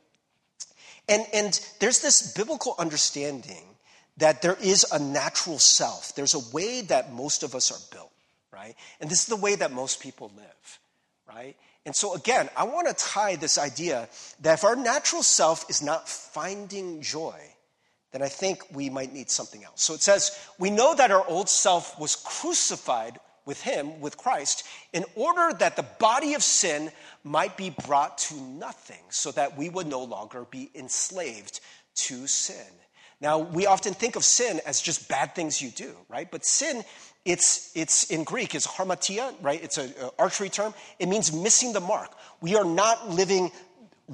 And, 1.08 1.24
and 1.32 1.58
there's 1.80 2.00
this 2.00 2.34
biblical 2.34 2.74
understanding 2.78 3.64
that 4.18 4.42
there 4.42 4.58
is 4.60 4.84
a 4.92 4.98
natural 4.98 5.58
self. 5.58 6.14
There's 6.14 6.34
a 6.34 6.54
way 6.54 6.82
that 6.82 7.14
most 7.14 7.42
of 7.42 7.54
us 7.54 7.72
are 7.72 7.80
built, 7.90 8.12
right? 8.52 8.74
And 9.00 9.08
this 9.08 9.20
is 9.20 9.26
the 9.28 9.36
way 9.36 9.54
that 9.54 9.72
most 9.72 10.02
people 10.02 10.30
live, 10.36 10.78
right? 11.26 11.56
And 11.86 11.96
so, 11.96 12.14
again, 12.14 12.50
I 12.54 12.64
want 12.64 12.88
to 12.88 12.94
tie 12.94 13.36
this 13.36 13.56
idea 13.56 14.10
that 14.42 14.58
if 14.58 14.64
our 14.64 14.76
natural 14.76 15.22
self 15.22 15.70
is 15.70 15.80
not 15.80 16.06
finding 16.06 17.00
joy, 17.00 17.40
then 18.12 18.20
I 18.20 18.28
think 18.28 18.62
we 18.74 18.90
might 18.90 19.14
need 19.14 19.30
something 19.30 19.64
else. 19.64 19.82
So 19.82 19.94
it 19.94 20.02
says, 20.02 20.38
We 20.58 20.70
know 20.70 20.94
that 20.94 21.10
our 21.10 21.26
old 21.26 21.48
self 21.48 21.98
was 21.98 22.14
crucified 22.14 23.18
with 23.46 23.62
him, 23.62 24.00
with 24.00 24.18
Christ, 24.18 24.64
in 24.92 25.04
order 25.14 25.56
that 25.58 25.76
the 25.76 25.86
body 25.98 26.34
of 26.34 26.42
sin 26.42 26.90
might 27.24 27.56
be 27.56 27.70
brought 27.70 28.18
to 28.18 28.34
nothing, 28.34 29.02
so 29.08 29.30
that 29.32 29.56
we 29.56 29.68
would 29.70 29.86
no 29.86 30.02
longer 30.02 30.44
be 30.50 30.70
enslaved 30.74 31.60
to 31.94 32.26
sin. 32.26 32.66
Now, 33.20 33.38
we 33.38 33.64
often 33.64 33.94
think 33.94 34.16
of 34.16 34.24
sin 34.24 34.60
as 34.66 34.80
just 34.82 35.08
bad 35.08 35.34
things 35.34 35.62
you 35.62 35.70
do, 35.70 35.96
right? 36.08 36.30
But 36.30 36.44
sin, 36.44 36.84
it's, 37.24 37.70
it's 37.74 38.10
in 38.10 38.24
Greek, 38.24 38.54
is 38.54 38.66
hamartia, 38.66 39.32
right? 39.40 39.62
It's 39.62 39.78
an 39.78 39.94
archery 40.18 40.50
term. 40.50 40.74
It 40.98 41.08
means 41.08 41.32
missing 41.32 41.72
the 41.72 41.80
mark. 41.80 42.12
We 42.42 42.56
are 42.56 42.64
not 42.64 43.08
living 43.08 43.52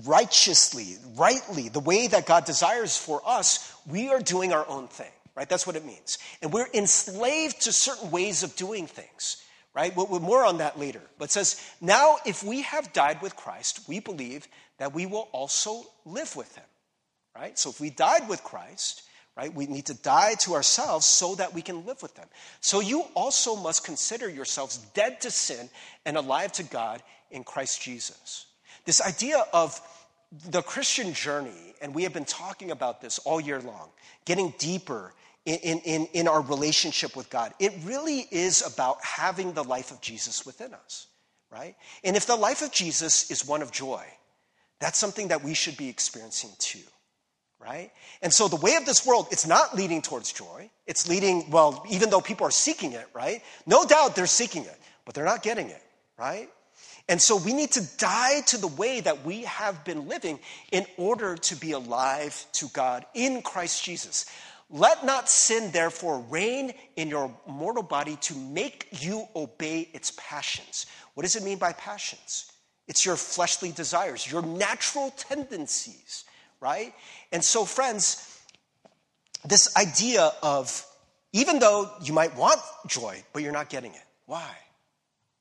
righteously, 0.05 0.97
rightly, 1.17 1.69
the 1.69 1.81
way 1.81 2.07
that 2.07 2.27
God 2.27 2.45
desires 2.45 2.97
for 2.97 3.21
us. 3.27 3.75
We 3.87 4.11
are 4.11 4.21
doing 4.21 4.53
our 4.53 4.67
own 4.69 4.87
thing 4.87 5.11
right? 5.35 5.49
That's 5.49 5.67
what 5.67 5.77
it 5.77 5.85
means. 5.85 6.19
And 6.41 6.53
we're 6.53 6.69
enslaved 6.75 7.63
to 7.63 7.73
certain 7.73 8.11
ways 8.11 8.43
of 8.43 8.55
doing 8.57 8.87
things, 8.87 9.43
right? 9.75 9.95
We'll 9.97 10.21
more 10.21 10.45
on 10.45 10.59
that 10.59 10.79
later. 10.79 11.03
But 11.19 11.27
it 11.27 11.33
says, 11.33 11.61
now 11.81 12.17
if 12.27 12.43
we 12.43 12.63
have 12.63 12.93
died 12.93 13.23
with 13.23 13.37
Christ, 13.37 13.81
we 13.89 14.01
believe 14.01 14.47
that 14.79 14.95
we 14.95 15.07
will 15.07 15.29
also 15.33 15.85
live 16.05 16.37
with 16.37 16.55
him, 16.57 16.65
right? 17.35 17.59
So 17.59 17.71
if 17.71 17.81
we 17.81 17.91
died 17.91 18.29
with 18.29 18.43
Christ, 18.43 19.03
right, 19.37 19.53
we 19.53 19.67
need 19.67 19.87
to 19.87 19.95
die 19.95 20.35
to 20.41 20.55
ourselves 20.55 21.07
so 21.07 21.35
that 21.37 21.55
we 21.55 21.63
can 21.63 21.87
live 21.87 22.03
with 22.03 22.15
them. 22.15 22.27
So 22.61 22.81
you 22.81 23.05
also 23.15 23.57
must 23.57 23.85
consider 23.85 24.29
yourselves 24.29 24.79
dead 24.95 25.21
to 25.23 25.31
sin 25.31 25.71
and 26.05 26.17
alive 26.17 26.53
to 26.53 26.63
God 26.65 27.03
in 27.31 27.45
Christ 27.45 27.81
Jesus. 27.81 28.47
This 28.85 29.01
idea 29.01 29.45
of 29.53 29.81
the 30.51 30.63
Christian 30.63 31.13
journey, 31.13 31.75
and 31.81 31.95
we 31.95 32.03
have 32.03 32.13
been 32.13 32.25
talking 32.25 32.71
about 32.71 33.01
this 33.01 33.19
all 33.21 33.41
year 33.41 33.61
long, 33.61 33.91
getting 34.25 34.53
deeper 34.59 35.15
in, 35.45 35.81
in, 35.81 36.07
in 36.13 36.29
our 36.29 36.41
relationship 36.41 37.17
with 37.17 37.29
God. 37.31 37.53
It 37.59 37.73
really 37.85 38.27
is 38.31 38.63
about 38.67 39.05
having 39.05 39.53
the 39.53 39.65
life 39.65 39.91
of 39.91 40.01
Jesus 40.01 40.47
within 40.47 40.73
us, 40.75 41.09
right? 41.51 41.75
And 42.05 42.17
if 42.17 42.27
the 42.27 42.37
life 42.37 42.63
of 42.63 42.73
Jesus 42.73 43.31
is 43.31 43.47
one 43.47 43.63
of 43.63 43.73
joy, 43.73 44.05
that's 44.81 44.99
something 44.99 45.29
that 45.29 45.43
we 45.43 45.55
should 45.55 45.77
be 45.77 45.89
experiencing 45.89 46.51
too, 46.59 46.81
right? 47.61 47.91
And 48.21 48.33
so 48.33 48.49
the 48.49 48.57
way 48.57 48.77
of 48.77 48.87
this 48.87 49.07
world, 49.07 49.27
it's 49.31 49.47
not 49.47 49.75
leading 49.75 50.03
towards 50.03 50.33
joy. 50.33 50.71
It's 50.87 51.09
leading, 51.09 51.51
well, 51.51 51.85
even 51.91 52.11
though 52.11 52.21
people 52.21 52.47
are 52.47 52.53
seeking 52.53 52.93
it, 52.93 53.07
right? 53.13 53.43
No 53.67 53.85
doubt 53.85 54.15
they're 54.15 54.27
seeking 54.27 54.65
it, 54.65 54.79
but 55.05 55.15
they're 55.15 55.25
not 55.25 55.43
getting 55.43 55.69
it, 55.69 55.83
right? 56.19 56.49
And 57.09 57.21
so 57.21 57.37
we 57.37 57.53
need 57.53 57.73
to 57.73 57.83
die 57.99 58.43
to 58.47 58.59
the 58.59 58.69
way 58.69 59.01
that 59.01 59.25
we 59.25 59.43
have 59.43 59.85
been 59.85 60.09
living 60.09 60.39
in 60.71 60.87
order 60.97 61.37
to 61.37 61.57
be 61.57 61.73
alive 61.73 62.47
to 62.53 62.69
God 62.69 63.05
in 63.13 63.43
Christ 63.43 63.85
Jesus. 63.85 64.27
Let 64.73 65.05
not 65.05 65.29
sin, 65.29 65.71
therefore, 65.71 66.25
reign 66.31 66.73
in 66.97 67.09
your 67.09 67.31
mortal 67.47 67.83
body 67.83 68.17
to 68.23 68.35
make 68.35 68.89
you 69.03 69.27
obey 69.37 69.91
its 69.93 70.13
passions. 70.17 70.87
What 71.13 71.25
does 71.25 71.37
it 71.37 71.43
mean 71.43 71.59
by 71.59 71.75
passions? 71.75 72.51
It's 72.89 73.05
your 73.05 73.17
fleshly 73.17 73.71
desires, 73.71 74.31
your 74.31 74.41
natural 74.41 75.11
tendencies, 75.11 76.25
right? 76.59 76.95
And 77.33 77.45
so, 77.45 77.67
friends, 77.67 78.41
this 79.45 79.77
idea 79.77 80.33
of 80.43 80.87
even 81.33 81.59
though 81.59 81.91
you 82.03 82.15
might 82.15 82.35
want 82.37 82.61
joy, 82.87 83.23
but 83.33 83.43
you're 83.43 83.53
not 83.53 83.69
getting 83.69 83.93
it. 83.93 84.05
Why? 84.27 84.51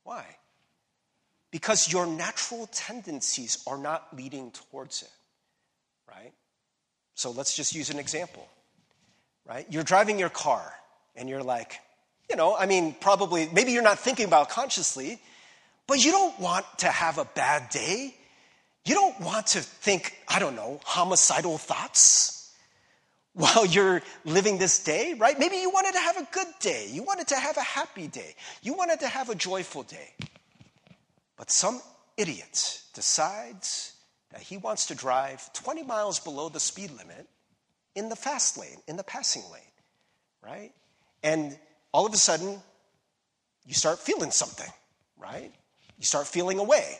Why? 0.03 0.25
Because 1.51 1.91
your 1.91 2.05
natural 2.05 2.67
tendencies 2.67 3.63
are 3.67 3.77
not 3.77 4.15
leading 4.15 4.51
towards 4.51 5.03
it, 5.03 5.11
right? 6.07 6.33
So 7.13 7.31
let's 7.31 7.55
just 7.55 7.75
use 7.75 7.89
an 7.89 7.99
example 7.99 8.47
right? 9.45 9.65
You're 9.69 9.83
driving 9.83 10.19
your 10.19 10.29
car 10.29 10.73
and 11.15 11.29
you're 11.29 11.43
like, 11.43 11.79
you 12.29 12.35
know, 12.35 12.55
I 12.55 12.65
mean, 12.65 12.95
probably, 12.99 13.49
maybe 13.51 13.71
you're 13.71 13.83
not 13.83 13.99
thinking 13.99 14.25
about 14.25 14.49
consciously, 14.49 15.19
but 15.87 16.03
you 16.03 16.11
don't 16.11 16.39
want 16.39 16.65
to 16.79 16.87
have 16.87 17.17
a 17.17 17.25
bad 17.25 17.69
day. 17.69 18.15
You 18.85 18.95
don't 18.95 19.19
want 19.19 19.47
to 19.47 19.59
think, 19.59 20.15
I 20.27 20.39
don't 20.39 20.55
know, 20.55 20.79
homicidal 20.85 21.57
thoughts 21.57 22.53
while 23.33 23.65
you're 23.65 24.01
living 24.25 24.57
this 24.57 24.83
day, 24.83 25.15
right? 25.17 25.37
Maybe 25.37 25.57
you 25.57 25.69
wanted 25.69 25.93
to 25.93 25.99
have 25.99 26.17
a 26.17 26.27
good 26.31 26.47
day. 26.59 26.87
You 26.89 27.03
wanted 27.03 27.27
to 27.29 27.35
have 27.35 27.57
a 27.57 27.61
happy 27.61 28.07
day. 28.07 28.35
You 28.61 28.73
wanted 28.73 29.01
to 29.01 29.07
have 29.07 29.29
a 29.29 29.35
joyful 29.35 29.83
day. 29.83 30.13
But 31.37 31.51
some 31.51 31.81
idiot 32.17 32.81
decides 32.93 33.93
that 34.31 34.41
he 34.41 34.57
wants 34.57 34.87
to 34.87 34.95
drive 34.95 35.51
20 35.53 35.83
miles 35.83 36.19
below 36.19 36.49
the 36.49 36.59
speed 36.59 36.91
limit 36.91 37.27
in 37.95 38.09
the 38.09 38.15
fast 38.15 38.57
lane, 38.57 38.77
in 38.87 38.97
the 38.97 39.03
passing 39.03 39.43
lane, 39.51 39.61
right? 40.43 40.71
And 41.23 41.57
all 41.91 42.05
of 42.05 42.13
a 42.13 42.17
sudden, 42.17 42.59
you 43.65 43.73
start 43.73 43.99
feeling 43.99 44.31
something, 44.31 44.69
right? 45.17 45.51
You 45.97 46.05
start 46.05 46.27
feeling 46.27 46.59
away. 46.59 46.97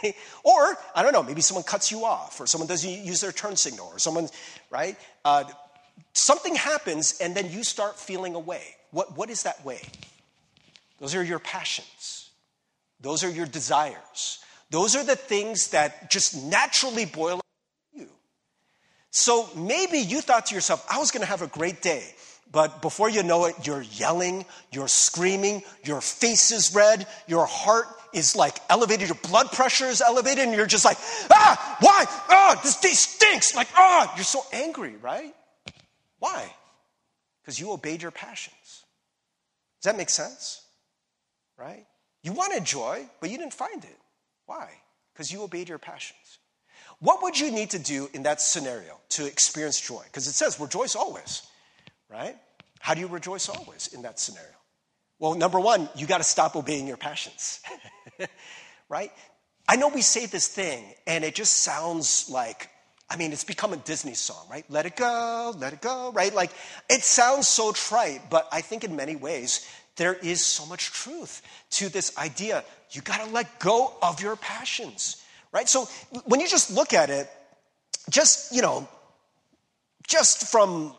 or, 0.44 0.76
I 0.94 1.02
don't 1.02 1.12
know, 1.12 1.22
maybe 1.22 1.40
someone 1.40 1.64
cuts 1.64 1.90
you 1.90 2.04
off, 2.04 2.40
or 2.40 2.46
someone 2.46 2.68
doesn't 2.68 2.90
use 2.90 3.20
their 3.20 3.32
turn 3.32 3.56
signal, 3.56 3.88
or 3.92 3.98
someone, 3.98 4.28
right? 4.70 4.96
Uh, 5.24 5.44
something 6.12 6.54
happens, 6.54 7.18
and 7.20 7.34
then 7.34 7.50
you 7.50 7.64
start 7.64 7.98
feeling 7.98 8.34
away. 8.34 8.62
What, 8.90 9.16
what 9.16 9.30
is 9.30 9.44
that 9.44 9.64
way? 9.64 9.80
Those 10.98 11.14
are 11.14 11.22
your 11.22 11.38
passions. 11.38 12.30
Those 13.00 13.24
are 13.24 13.30
your 13.30 13.46
desires. 13.46 14.38
Those 14.70 14.96
are 14.96 15.04
the 15.04 15.16
things 15.16 15.68
that 15.68 16.10
just 16.10 16.44
naturally 16.44 17.04
boil. 17.04 17.41
So 19.12 19.48
maybe 19.54 19.98
you 19.98 20.22
thought 20.22 20.46
to 20.46 20.54
yourself, 20.54 20.84
I 20.90 20.98
was 20.98 21.10
going 21.10 21.20
to 21.20 21.28
have 21.28 21.42
a 21.42 21.46
great 21.46 21.82
day. 21.82 22.02
But 22.50 22.82
before 22.82 23.10
you 23.10 23.22
know 23.22 23.44
it, 23.44 23.66
you're 23.66 23.82
yelling, 23.82 24.46
you're 24.72 24.88
screaming, 24.88 25.62
your 25.84 26.00
face 26.00 26.50
is 26.50 26.74
red, 26.74 27.06
your 27.26 27.46
heart 27.46 27.86
is 28.14 28.34
like 28.34 28.58
elevated, 28.68 29.08
your 29.08 29.18
blood 29.22 29.52
pressure 29.52 29.86
is 29.86 30.00
elevated, 30.00 30.44
and 30.44 30.54
you're 30.54 30.66
just 30.66 30.84
like, 30.84 30.96
ah, 31.30 31.76
why? 31.80 32.04
Ah, 32.28 32.60
this 32.62 32.80
day 32.80 32.92
stinks. 32.92 33.54
Like, 33.54 33.68
ah, 33.76 34.12
you're 34.16 34.24
so 34.24 34.40
angry, 34.52 34.96
right? 34.96 35.34
Why? 36.18 36.50
Because 37.42 37.60
you 37.60 37.72
obeyed 37.72 38.00
your 38.00 38.10
passions. 38.10 38.84
Does 39.82 39.92
that 39.92 39.96
make 39.96 40.10
sense? 40.10 40.62
Right? 41.58 41.84
You 42.22 42.32
wanted 42.32 42.64
joy, 42.64 43.06
but 43.20 43.30
you 43.30 43.36
didn't 43.36 43.54
find 43.54 43.84
it. 43.84 43.98
Why? 44.46 44.70
Because 45.12 45.30
you 45.30 45.42
obeyed 45.42 45.68
your 45.68 45.78
passions. 45.78 46.38
What 47.02 47.22
would 47.22 47.38
you 47.38 47.50
need 47.50 47.70
to 47.70 47.78
do 47.78 48.08
in 48.14 48.22
that 48.22 48.40
scenario 48.40 48.98
to 49.10 49.26
experience 49.26 49.78
joy? 49.80 50.02
Because 50.04 50.26
it 50.26 50.32
says 50.32 50.58
rejoice 50.58 50.96
always 50.96 51.42
right? 52.12 52.36
How 52.78 52.94
do 52.94 53.00
you 53.00 53.06
rejoice 53.06 53.48
always 53.48 53.88
in 53.92 54.02
that 54.02 54.20
scenario? 54.20 54.50
Well, 55.18 55.34
number 55.34 55.58
one, 55.58 55.88
you 55.96 56.06
got 56.06 56.18
to 56.18 56.24
stop 56.24 56.56
obeying 56.56 56.86
your 56.86 56.96
passions, 56.96 57.60
right? 58.88 59.12
I 59.68 59.76
know 59.76 59.88
we 59.88 60.02
say 60.02 60.26
this 60.26 60.48
thing, 60.48 60.84
and 61.06 61.24
it 61.24 61.34
just 61.34 61.60
sounds 61.60 62.28
like, 62.28 62.68
I 63.08 63.16
mean, 63.16 63.32
it's 63.32 63.44
become 63.44 63.72
a 63.72 63.76
Disney 63.76 64.14
song, 64.14 64.46
right? 64.50 64.64
Let 64.68 64.84
it 64.84 64.96
go, 64.96 65.54
let 65.56 65.72
it 65.72 65.80
go, 65.80 66.10
right? 66.12 66.34
Like, 66.34 66.50
it 66.90 67.04
sounds 67.04 67.48
so 67.48 67.72
trite, 67.72 68.30
but 68.30 68.48
I 68.50 68.62
think 68.62 68.84
in 68.84 68.96
many 68.96 69.14
ways, 69.14 69.66
there 69.96 70.14
is 70.14 70.44
so 70.44 70.66
much 70.66 70.90
truth 70.92 71.42
to 71.70 71.88
this 71.88 72.16
idea. 72.18 72.64
You 72.90 73.02
got 73.02 73.24
to 73.24 73.30
let 73.30 73.60
go 73.60 73.94
of 74.02 74.20
your 74.20 74.34
passions, 74.36 75.21
right? 75.52 75.68
So 75.68 75.88
when 76.24 76.40
you 76.40 76.48
just 76.48 76.70
look 76.70 76.92
at 76.94 77.10
it, 77.10 77.30
just, 78.10 78.54
you 78.54 78.62
know, 78.62 78.88
just 80.08 80.50
from 80.50 80.94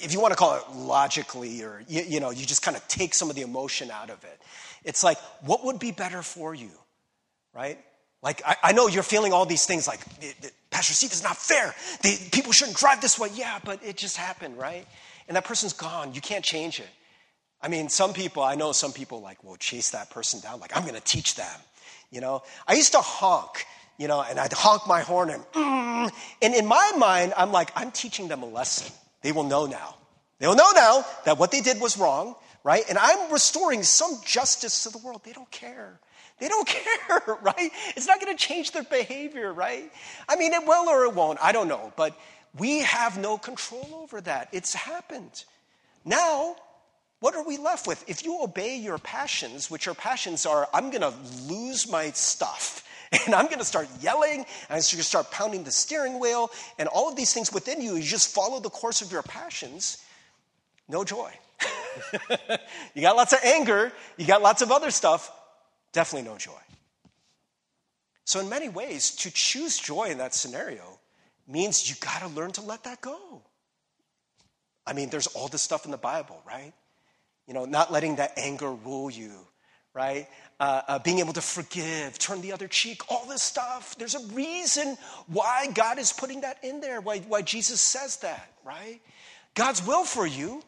if 0.00 0.12
you 0.12 0.20
want 0.20 0.32
to 0.32 0.36
call 0.36 0.56
it 0.56 0.62
logically, 0.76 1.62
or 1.62 1.82
you, 1.88 2.02
you 2.02 2.20
know, 2.20 2.30
you 2.30 2.44
just 2.44 2.62
kind 2.62 2.76
of 2.76 2.86
take 2.88 3.14
some 3.14 3.30
of 3.30 3.36
the 3.36 3.42
emotion 3.42 3.90
out 3.90 4.10
of 4.10 4.22
it. 4.24 4.40
It's 4.84 5.02
like, 5.02 5.18
what 5.42 5.64
would 5.64 5.78
be 5.78 5.90
better 5.90 6.22
for 6.22 6.54
you, 6.54 6.70
right? 7.54 7.78
Like, 8.22 8.42
I, 8.44 8.56
I 8.64 8.72
know 8.72 8.88
you're 8.88 9.02
feeling 9.02 9.32
all 9.32 9.46
these 9.46 9.66
things 9.66 9.86
like, 9.86 10.00
Pastor 10.70 10.92
Steve, 10.94 11.12
is 11.12 11.22
not 11.22 11.36
fair. 11.36 11.74
The, 12.02 12.18
people 12.32 12.52
shouldn't 12.52 12.76
drive 12.76 13.00
this 13.00 13.18
way. 13.18 13.28
Yeah, 13.34 13.58
but 13.64 13.82
it 13.84 13.96
just 13.96 14.16
happened, 14.16 14.58
right? 14.58 14.86
And 15.26 15.36
that 15.36 15.44
person's 15.44 15.72
gone. 15.72 16.14
You 16.14 16.20
can't 16.20 16.44
change 16.44 16.80
it. 16.80 16.88
I 17.60 17.68
mean, 17.68 17.88
some 17.88 18.12
people, 18.12 18.42
I 18.42 18.54
know 18.54 18.72
some 18.72 18.92
people 18.92 19.20
like 19.20 19.42
will 19.42 19.56
chase 19.56 19.90
that 19.90 20.10
person 20.10 20.40
down, 20.40 20.60
like, 20.60 20.76
I'm 20.76 20.82
going 20.82 20.94
to 20.94 21.00
teach 21.00 21.34
them. 21.34 21.60
You 22.10 22.20
know, 22.20 22.42
I 22.66 22.74
used 22.74 22.92
to 22.92 23.00
honk, 23.00 23.66
you 23.98 24.08
know, 24.08 24.22
and 24.22 24.38
I'd 24.38 24.52
honk 24.52 24.86
my 24.86 25.00
horn 25.00 25.30
and, 25.30 25.42
mm, 25.52 26.10
and 26.40 26.54
in 26.54 26.66
my 26.66 26.92
mind, 26.96 27.34
I'm 27.36 27.52
like, 27.52 27.70
I'm 27.76 27.90
teaching 27.90 28.28
them 28.28 28.42
a 28.42 28.46
lesson. 28.46 28.92
They 29.22 29.32
will 29.32 29.44
know 29.44 29.66
now. 29.66 29.96
They 30.38 30.46
will 30.46 30.56
know 30.56 30.70
now 30.74 31.04
that 31.24 31.38
what 31.38 31.50
they 31.50 31.60
did 31.60 31.80
was 31.80 31.98
wrong, 31.98 32.36
right? 32.64 32.84
And 32.88 32.96
I'm 32.96 33.32
restoring 33.32 33.82
some 33.82 34.18
justice 34.24 34.84
to 34.84 34.90
the 34.90 34.98
world. 34.98 35.22
They 35.24 35.32
don't 35.32 35.50
care. 35.50 35.98
They 36.38 36.48
don't 36.48 36.66
care, 37.08 37.38
right? 37.42 37.70
It's 37.96 38.06
not 38.06 38.20
going 38.20 38.34
to 38.34 38.42
change 38.42 38.70
their 38.72 38.84
behavior, 38.84 39.52
right? 39.52 39.90
I 40.28 40.36
mean, 40.36 40.52
it 40.52 40.64
will 40.66 40.88
or 40.88 41.04
it 41.04 41.14
won't. 41.14 41.38
I 41.42 41.52
don't 41.52 41.68
know. 41.68 41.92
But 41.96 42.16
we 42.56 42.80
have 42.80 43.18
no 43.18 43.36
control 43.36 43.88
over 44.02 44.20
that. 44.22 44.48
It's 44.52 44.74
happened. 44.74 45.44
Now, 46.04 46.56
what 47.20 47.34
are 47.34 47.44
we 47.44 47.56
left 47.56 47.86
with? 47.86 48.04
If 48.08 48.24
you 48.24 48.42
obey 48.42 48.76
your 48.76 48.98
passions, 48.98 49.70
which 49.70 49.86
your 49.86 49.94
passions 49.94 50.46
are, 50.46 50.68
I'm 50.72 50.90
going 50.90 51.02
to 51.02 51.12
lose 51.46 51.90
my 51.90 52.10
stuff 52.12 52.84
and 53.26 53.34
I'm 53.34 53.46
going 53.46 53.58
to 53.58 53.64
start 53.64 53.88
yelling, 54.00 54.40
and 54.40 54.46
I'm 54.68 54.76
going 54.76 54.82
to 54.82 55.02
start 55.02 55.30
pounding 55.30 55.64
the 55.64 55.70
steering 55.70 56.18
wheel, 56.18 56.50
and 56.78 56.88
all 56.88 57.08
of 57.08 57.16
these 57.16 57.32
things 57.32 57.52
within 57.52 57.80
you, 57.80 57.96
you 57.96 58.02
just 58.02 58.34
follow 58.34 58.60
the 58.60 58.70
course 58.70 59.00
of 59.02 59.10
your 59.10 59.22
passions, 59.22 59.98
no 60.88 61.04
joy. 61.04 61.32
you 62.94 63.02
got 63.02 63.16
lots 63.16 63.32
of 63.32 63.40
anger, 63.42 63.92
you 64.16 64.26
got 64.26 64.42
lots 64.42 64.62
of 64.62 64.70
other 64.70 64.90
stuff, 64.90 65.32
definitely 65.92 66.28
no 66.28 66.36
joy. 66.36 66.52
So, 68.24 68.40
in 68.40 68.48
many 68.50 68.68
ways, 68.68 69.10
to 69.16 69.30
choose 69.32 69.78
joy 69.78 70.04
in 70.10 70.18
that 70.18 70.34
scenario 70.34 70.98
means 71.46 71.88
you 71.88 71.96
got 71.98 72.20
to 72.20 72.28
learn 72.28 72.52
to 72.52 72.60
let 72.60 72.84
that 72.84 73.00
go. 73.00 73.42
I 74.86 74.92
mean, 74.92 75.08
there's 75.08 75.28
all 75.28 75.48
this 75.48 75.62
stuff 75.62 75.86
in 75.86 75.90
the 75.90 75.98
Bible, 75.98 76.42
right? 76.46 76.74
You 77.48 77.54
know, 77.54 77.64
not 77.64 77.90
letting 77.90 78.16
that 78.16 78.34
anger 78.36 78.70
rule 78.70 79.10
you, 79.10 79.32
right? 79.94 80.28
Uh, 80.60 80.82
uh, 80.86 80.98
being 80.98 81.18
able 81.18 81.32
to 81.32 81.40
forgive, 81.40 82.18
turn 82.18 82.42
the 82.42 82.52
other 82.52 82.68
cheek, 82.68 83.00
all 83.10 83.24
this 83.26 83.42
stuff. 83.42 83.96
There's 83.98 84.14
a 84.14 84.26
reason 84.34 84.98
why 85.28 85.70
God 85.72 85.98
is 85.98 86.12
putting 86.12 86.42
that 86.42 86.62
in 86.62 86.80
there, 86.80 87.00
why, 87.00 87.20
why 87.20 87.40
Jesus 87.42 87.80
says 87.80 88.18
that, 88.18 88.52
right? 88.64 89.00
God's 89.54 89.84
will 89.84 90.04
for 90.04 90.26
you 90.26 90.62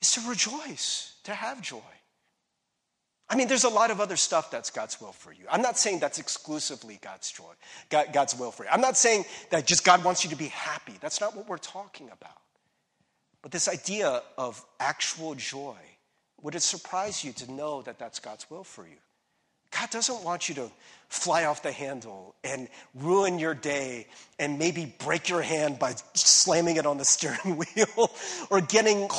is 0.00 0.12
to 0.12 0.28
rejoice, 0.28 1.14
to 1.24 1.34
have 1.34 1.60
joy. 1.60 1.80
I 3.28 3.36
mean, 3.36 3.48
there's 3.48 3.64
a 3.64 3.68
lot 3.68 3.90
of 3.90 4.00
other 4.00 4.16
stuff 4.16 4.50
that's 4.50 4.70
God's 4.70 5.00
will 5.00 5.12
for 5.12 5.32
you. 5.32 5.44
I'm 5.50 5.62
not 5.62 5.78
saying 5.78 5.98
that's 5.98 6.18
exclusively 6.18 6.98
God's 7.02 7.30
joy, 7.30 7.52
God, 7.90 8.06
God's 8.12 8.34
will 8.38 8.52
for 8.52 8.64
you. 8.64 8.70
I'm 8.72 8.80
not 8.80 8.96
saying 8.96 9.24
that 9.50 9.66
just 9.66 9.84
God 9.84 10.02
wants 10.02 10.24
you 10.24 10.30
to 10.30 10.36
be 10.36 10.48
happy. 10.48 10.94
That's 11.00 11.20
not 11.20 11.36
what 11.36 11.46
we're 11.46 11.58
talking 11.58 12.08
about. 12.10 12.38
But 13.44 13.52
this 13.52 13.68
idea 13.68 14.22
of 14.38 14.64
actual 14.80 15.34
joy 15.34 15.76
would 16.40 16.54
it 16.54 16.62
surprise 16.62 17.22
you 17.22 17.32
to 17.32 17.52
know 17.52 17.82
that 17.82 17.98
that's 17.98 18.18
God's 18.18 18.50
will 18.50 18.64
for 18.64 18.86
you? 18.86 18.96
God 19.70 19.90
doesn't 19.90 20.24
want 20.24 20.48
you 20.48 20.54
to 20.54 20.70
fly 21.08 21.44
off 21.44 21.62
the 21.62 21.70
handle 21.70 22.34
and 22.42 22.68
ruin 22.94 23.38
your 23.38 23.54
day 23.54 24.06
and 24.38 24.58
maybe 24.58 24.94
break 24.98 25.28
your 25.28 25.42
hand 25.42 25.78
by 25.78 25.94
slamming 26.14 26.76
it 26.76 26.86
on 26.86 26.96
the 26.96 27.04
steering 27.04 27.58
wheel 27.58 28.10
or 28.48 28.62
getting 28.62 29.10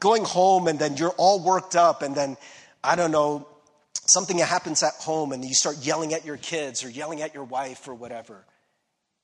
going 0.00 0.24
home 0.24 0.66
and 0.66 0.76
then 0.76 0.96
you're 0.96 1.14
all 1.16 1.40
worked 1.40 1.76
up 1.76 2.02
and 2.02 2.16
then 2.16 2.36
I 2.82 2.96
don't 2.96 3.12
know 3.12 3.46
something 3.92 4.36
happens 4.38 4.82
at 4.82 4.94
home 4.94 5.30
and 5.30 5.44
you 5.44 5.54
start 5.54 5.76
yelling 5.80 6.12
at 6.12 6.24
your 6.24 6.38
kids 6.38 6.84
or 6.84 6.90
yelling 6.90 7.22
at 7.22 7.34
your 7.34 7.44
wife 7.44 7.86
or 7.86 7.94
whatever. 7.94 8.44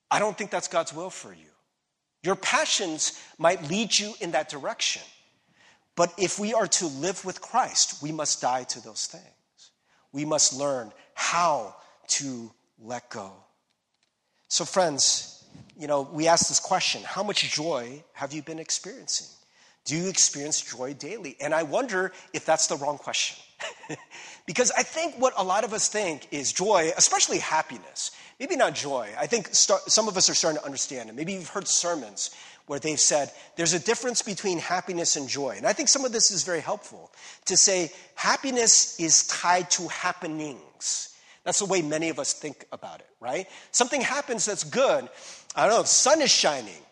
I 0.09 0.21
don't 0.21 0.39
think 0.39 0.53
that's 0.53 0.69
God's 0.69 0.95
will 0.95 1.11
for 1.11 1.33
you. 1.33 1.46
Your 2.23 2.37
passions 2.37 3.21
might 3.39 3.69
lead 3.69 3.97
you 3.97 4.15
in 4.21 4.33
that 4.33 4.49
direction. 4.49 5.03
But 5.95 6.13
if 6.19 6.39
we 6.39 6.53
are 6.55 6.67
to 6.67 6.87
live 6.87 7.25
with 7.25 7.41
Christ, 7.41 8.03
we 8.03 8.13
must 8.13 8.41
die 8.41 8.65
to 8.65 8.81
those 8.83 9.07
things. 9.07 9.25
We 10.13 10.25
must 10.25 10.53
learn 10.53 10.93
how 11.15 11.77
to 12.09 12.53
let 12.79 13.09
go. 13.11 13.33
So, 14.49 14.65
friends, 14.65 15.45
you 15.79 15.87
know, 15.87 16.03
we 16.03 16.29
ask 16.29 16.49
this 16.49 16.61
question 16.61 17.03
How 17.03 17.23
much 17.23 17.43
joy 17.51 18.05
have 18.13 18.33
you 18.33 18.43
been 18.43 18.59
experiencing? 18.59 19.29
Do 19.85 19.97
you 19.97 20.09
experience 20.09 20.61
joy 20.61 20.95
daily? 20.95 21.37
And 21.41 21.55
I 21.55 21.63
wonder 21.63 22.13
if 22.33 22.45
that's 22.45 22.67
the 22.67 22.77
wrong 22.77 22.99
question. 22.99 23.39
because 24.47 24.71
I 24.77 24.83
think 24.83 25.15
what 25.17 25.33
a 25.37 25.45
lot 25.45 25.65
of 25.65 25.73
us 25.73 25.89
think 25.89 26.29
is 26.31 26.53
joy, 26.53 26.93
especially 26.97 27.39
happiness. 27.39 28.11
Maybe 28.39 28.57
not 28.57 28.75
joy. 28.75 29.09
I 29.19 29.27
think 29.27 29.55
start, 29.55 29.83
some 29.91 30.09
of 30.09 30.17
us 30.17 30.29
are 30.29 30.35
starting 30.35 30.61
to 30.61 30.67
understand 30.67 31.09
it. 31.09 31.15
Maybe 31.15 31.33
you've 31.33 31.49
heard 31.49 31.67
sermons 31.67 32.31
where 32.67 32.79
they've 32.79 33.01
said 33.01 33.31
there's 33.57 33.73
a 33.73 33.79
difference 33.79 34.23
between 34.23 34.59
happiness 34.59 35.17
and 35.17 35.29
joy. 35.29 35.55
And 35.57 35.67
I 35.67 35.73
think 35.73 35.89
some 35.89 36.05
of 36.05 36.13
this 36.13 36.31
is 36.31 36.43
very 36.43 36.61
helpful 36.61 37.11
to 37.47 37.57
say 37.57 37.93
happiness 38.15 38.99
is 39.01 39.27
tied 39.29 39.71
to 39.73 39.89
happenings. 39.89 41.15
That's 41.45 41.61
the 41.61 41.67
way 41.67 41.81
many 41.81 42.09
of 42.09 42.19
us 42.19 42.33
think 42.33 42.67
about 42.73 43.01
it, 43.01 43.09
right? 43.21 43.47
Something 43.71 44.01
happens 44.01 44.45
that's 44.45 44.65
good. 44.65 45.09
I 45.55 45.63
don't 45.63 45.77
know, 45.77 45.83
the 45.83 45.89
sun 45.89 46.21
is 46.21 46.31
shining. 46.31 46.83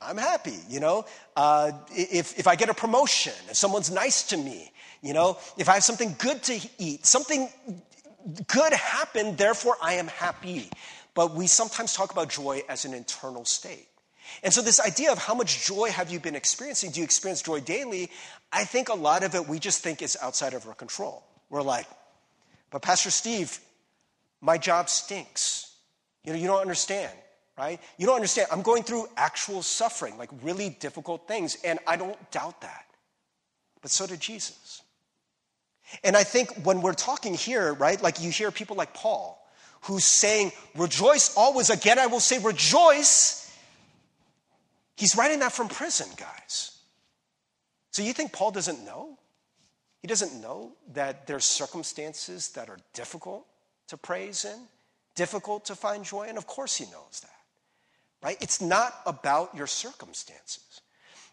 I'm 0.00 0.18
happy, 0.18 0.58
you 0.68 0.80
know? 0.80 1.06
Uh, 1.36 1.72
if, 1.90 2.38
if 2.38 2.46
I 2.46 2.56
get 2.56 2.68
a 2.68 2.74
promotion, 2.74 3.32
if 3.48 3.56
someone's 3.56 3.90
nice 3.90 4.24
to 4.24 4.36
me, 4.36 4.71
you 5.02 5.12
know? 5.12 5.38
If 5.58 5.68
I 5.68 5.74
have 5.74 5.84
something 5.84 6.14
good 6.18 6.42
to 6.44 6.60
eat, 6.78 7.04
something 7.04 7.48
good 8.46 8.72
happened, 8.72 9.36
therefore 9.36 9.76
I 9.82 9.94
am 9.94 10.08
happy. 10.08 10.68
But 11.14 11.34
we 11.34 11.46
sometimes 11.46 11.94
talk 11.94 12.12
about 12.12 12.30
joy 12.30 12.62
as 12.68 12.84
an 12.84 12.94
internal 12.94 13.44
state. 13.44 13.88
And 14.42 14.52
so, 14.52 14.62
this 14.62 14.80
idea 14.80 15.12
of 15.12 15.18
how 15.18 15.34
much 15.34 15.66
joy 15.66 15.90
have 15.90 16.10
you 16.10 16.18
been 16.18 16.36
experiencing? 16.36 16.90
Do 16.92 17.00
you 17.00 17.04
experience 17.04 17.42
joy 17.42 17.60
daily? 17.60 18.10
I 18.52 18.64
think 18.64 18.88
a 18.88 18.94
lot 18.94 19.24
of 19.24 19.34
it 19.34 19.46
we 19.46 19.58
just 19.58 19.82
think 19.82 20.00
is 20.00 20.16
outside 20.22 20.54
of 20.54 20.66
our 20.66 20.74
control. 20.74 21.22
We're 21.50 21.62
like, 21.62 21.86
but 22.70 22.80
Pastor 22.80 23.10
Steve, 23.10 23.58
my 24.40 24.56
job 24.56 24.88
stinks. 24.88 25.74
You 26.24 26.32
know, 26.32 26.38
you 26.38 26.46
don't 26.46 26.60
understand, 26.60 27.12
right? 27.58 27.80
You 27.98 28.06
don't 28.06 28.16
understand. 28.16 28.48
I'm 28.50 28.62
going 28.62 28.84
through 28.84 29.06
actual 29.16 29.62
suffering, 29.62 30.16
like 30.16 30.30
really 30.42 30.70
difficult 30.80 31.28
things, 31.28 31.58
and 31.64 31.78
I 31.86 31.96
don't 31.96 32.18
doubt 32.30 32.60
that. 32.62 32.86
But 33.82 33.90
so 33.90 34.06
did 34.06 34.20
Jesus. 34.20 34.81
And 36.04 36.16
I 36.16 36.24
think 36.24 36.50
when 36.64 36.82
we're 36.82 36.94
talking 36.94 37.34
here, 37.34 37.74
right, 37.74 38.00
like 38.02 38.20
you 38.20 38.30
hear 38.30 38.50
people 38.50 38.76
like 38.76 38.94
Paul, 38.94 39.38
who's 39.82 40.04
saying, 40.04 40.52
rejoice 40.76 41.36
always. 41.36 41.70
Again, 41.70 41.98
I 41.98 42.06
will 42.06 42.20
say, 42.20 42.38
rejoice 42.38 43.42
He's 44.96 45.16
writing 45.16 45.40
that 45.40 45.52
from 45.52 45.68
prison, 45.68 46.06
guys. 46.16 46.78
So 47.90 48.02
you 48.02 48.12
think 48.12 48.32
Paul 48.32 48.50
doesn't 48.50 48.84
know? 48.84 49.18
He 50.00 50.08
doesn't 50.08 50.40
know 50.40 50.72
that 50.92 51.26
there's 51.26 51.44
circumstances 51.44 52.50
that 52.50 52.68
are 52.68 52.78
difficult 52.94 53.46
to 53.88 53.96
praise 53.96 54.44
in, 54.44 54.58
difficult 55.14 55.64
to 55.66 55.74
find 55.74 56.04
joy 56.04 56.28
in? 56.28 56.36
Of 56.36 56.46
course, 56.46 56.76
he 56.76 56.84
knows 56.84 57.20
that. 57.22 57.30
Right? 58.22 58.36
It's 58.40 58.60
not 58.60 58.94
about 59.06 59.54
your 59.56 59.66
circumstances. 59.66 60.80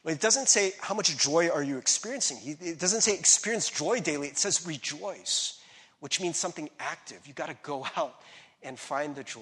It 0.05 0.21
doesn't 0.21 0.47
say 0.47 0.73
how 0.79 0.95
much 0.95 1.15
joy 1.17 1.49
are 1.49 1.61
you 1.61 1.77
experiencing. 1.77 2.57
It 2.61 2.79
doesn't 2.79 3.01
say 3.01 3.13
experience 3.13 3.69
joy 3.69 3.99
daily. 3.99 4.27
It 4.27 4.37
says 4.37 4.65
rejoice, 4.65 5.59
which 5.99 6.21
means 6.21 6.37
something 6.37 6.69
active. 6.79 7.19
You 7.25 7.33
got 7.33 7.49
to 7.49 7.57
go 7.61 7.85
out 7.97 8.15
and 8.63 8.79
find 8.79 9.15
the 9.15 9.23
joy. 9.23 9.41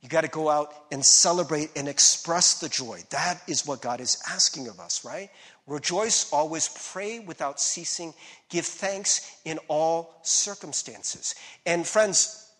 You 0.00 0.10
got 0.10 0.20
to 0.20 0.28
go 0.28 0.50
out 0.50 0.74
and 0.92 1.02
celebrate 1.02 1.70
and 1.76 1.88
express 1.88 2.60
the 2.60 2.68
joy. 2.68 3.00
That 3.08 3.40
is 3.48 3.66
what 3.66 3.80
God 3.80 4.02
is 4.02 4.22
asking 4.30 4.68
of 4.68 4.78
us, 4.78 5.02
right? 5.02 5.30
Rejoice 5.66 6.30
always, 6.30 6.68
pray 6.92 7.20
without 7.20 7.58
ceasing, 7.58 8.12
give 8.50 8.66
thanks 8.66 9.40
in 9.46 9.58
all 9.66 10.20
circumstances. 10.22 11.34
And 11.64 11.86
friends, 11.86 12.50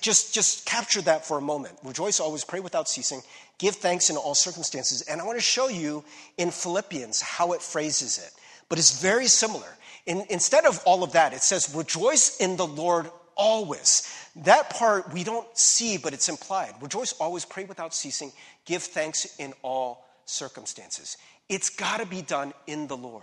just, 0.00 0.34
just 0.34 0.64
capture 0.64 1.02
that 1.02 1.26
for 1.26 1.36
a 1.36 1.42
moment. 1.42 1.76
Rejoice 1.84 2.20
always, 2.20 2.42
pray 2.42 2.60
without 2.60 2.88
ceasing, 2.88 3.20
give 3.58 3.76
thanks 3.76 4.10
in 4.10 4.16
all 4.16 4.34
circumstances. 4.34 5.02
And 5.02 5.20
I 5.20 5.24
want 5.24 5.38
to 5.38 5.42
show 5.42 5.68
you 5.68 6.04
in 6.38 6.50
Philippians 6.50 7.20
how 7.20 7.52
it 7.52 7.62
phrases 7.62 8.18
it. 8.18 8.30
But 8.68 8.78
it's 8.78 9.00
very 9.00 9.26
similar. 9.26 9.68
In, 10.06 10.24
instead 10.30 10.66
of 10.66 10.80
all 10.84 11.02
of 11.02 11.12
that, 11.12 11.32
it 11.32 11.42
says, 11.42 11.74
rejoice 11.74 12.38
in 12.38 12.56
the 12.56 12.66
Lord 12.66 13.10
always. 13.36 14.10
That 14.36 14.70
part 14.70 15.12
we 15.12 15.24
don't 15.24 15.46
see, 15.56 15.98
but 15.98 16.12
it's 16.12 16.28
implied. 16.28 16.74
Rejoice 16.80 17.12
always, 17.14 17.44
pray 17.44 17.64
without 17.64 17.94
ceasing, 17.94 18.32
give 18.64 18.82
thanks 18.82 19.36
in 19.38 19.54
all 19.62 20.04
circumstances. 20.24 21.16
It's 21.48 21.70
got 21.70 22.00
to 22.00 22.06
be 22.06 22.22
done 22.22 22.52
in 22.66 22.86
the 22.86 22.96
Lord. 22.96 23.22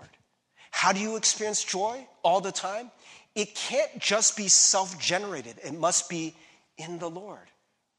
How 0.69 0.93
do 0.93 0.99
you 0.99 1.17
experience 1.17 1.63
joy 1.63 2.07
all 2.23 2.39
the 2.39 2.51
time? 2.51 2.91
it 3.35 3.55
can't 3.55 3.99
just 3.99 4.35
be 4.35 4.47
self 4.47 4.99
generated, 4.99 5.55
it 5.63 5.73
must 5.73 6.09
be 6.09 6.35
in 6.77 6.99
the 6.99 7.09
Lord, 7.09 7.47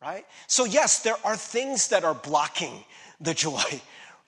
right? 0.03 0.27
So, 0.49 0.65
yes, 0.65 1.01
there 1.03 1.17
are 1.25 1.37
things 1.37 1.89
that 1.89 2.05
are 2.05 2.15
blocking 2.15 2.85
the 3.21 3.35
joy, 3.35 3.63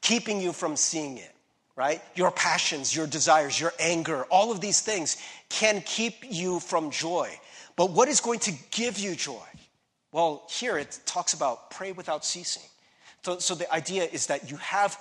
keeping 0.00 0.40
you 0.40 0.52
from 0.52 0.76
seeing 0.76 1.18
it, 1.18 1.32
right? 1.76 2.00
Your 2.14 2.30
passions, 2.30 2.94
your 2.94 3.06
desires, 3.06 3.58
your 3.58 3.72
anger, 3.80 4.24
all 4.30 4.52
of 4.52 4.60
these 4.60 4.80
things 4.80 5.16
can 5.48 5.82
keep 5.84 6.14
you 6.30 6.60
from 6.60 6.90
joy. 6.90 7.28
But 7.76 7.90
what 7.90 8.08
is 8.08 8.20
going 8.20 8.38
to 8.40 8.52
give 8.70 8.98
you 8.98 9.16
joy? 9.16 9.42
Well, 10.12 10.44
here 10.48 10.78
it 10.78 11.00
talks 11.06 11.32
about 11.32 11.70
pray 11.70 11.90
without 11.90 12.24
ceasing. 12.24 12.62
So, 13.24 13.38
so 13.40 13.54
the 13.56 13.72
idea 13.72 14.04
is 14.04 14.26
that 14.26 14.50
you 14.50 14.56
have 14.58 14.96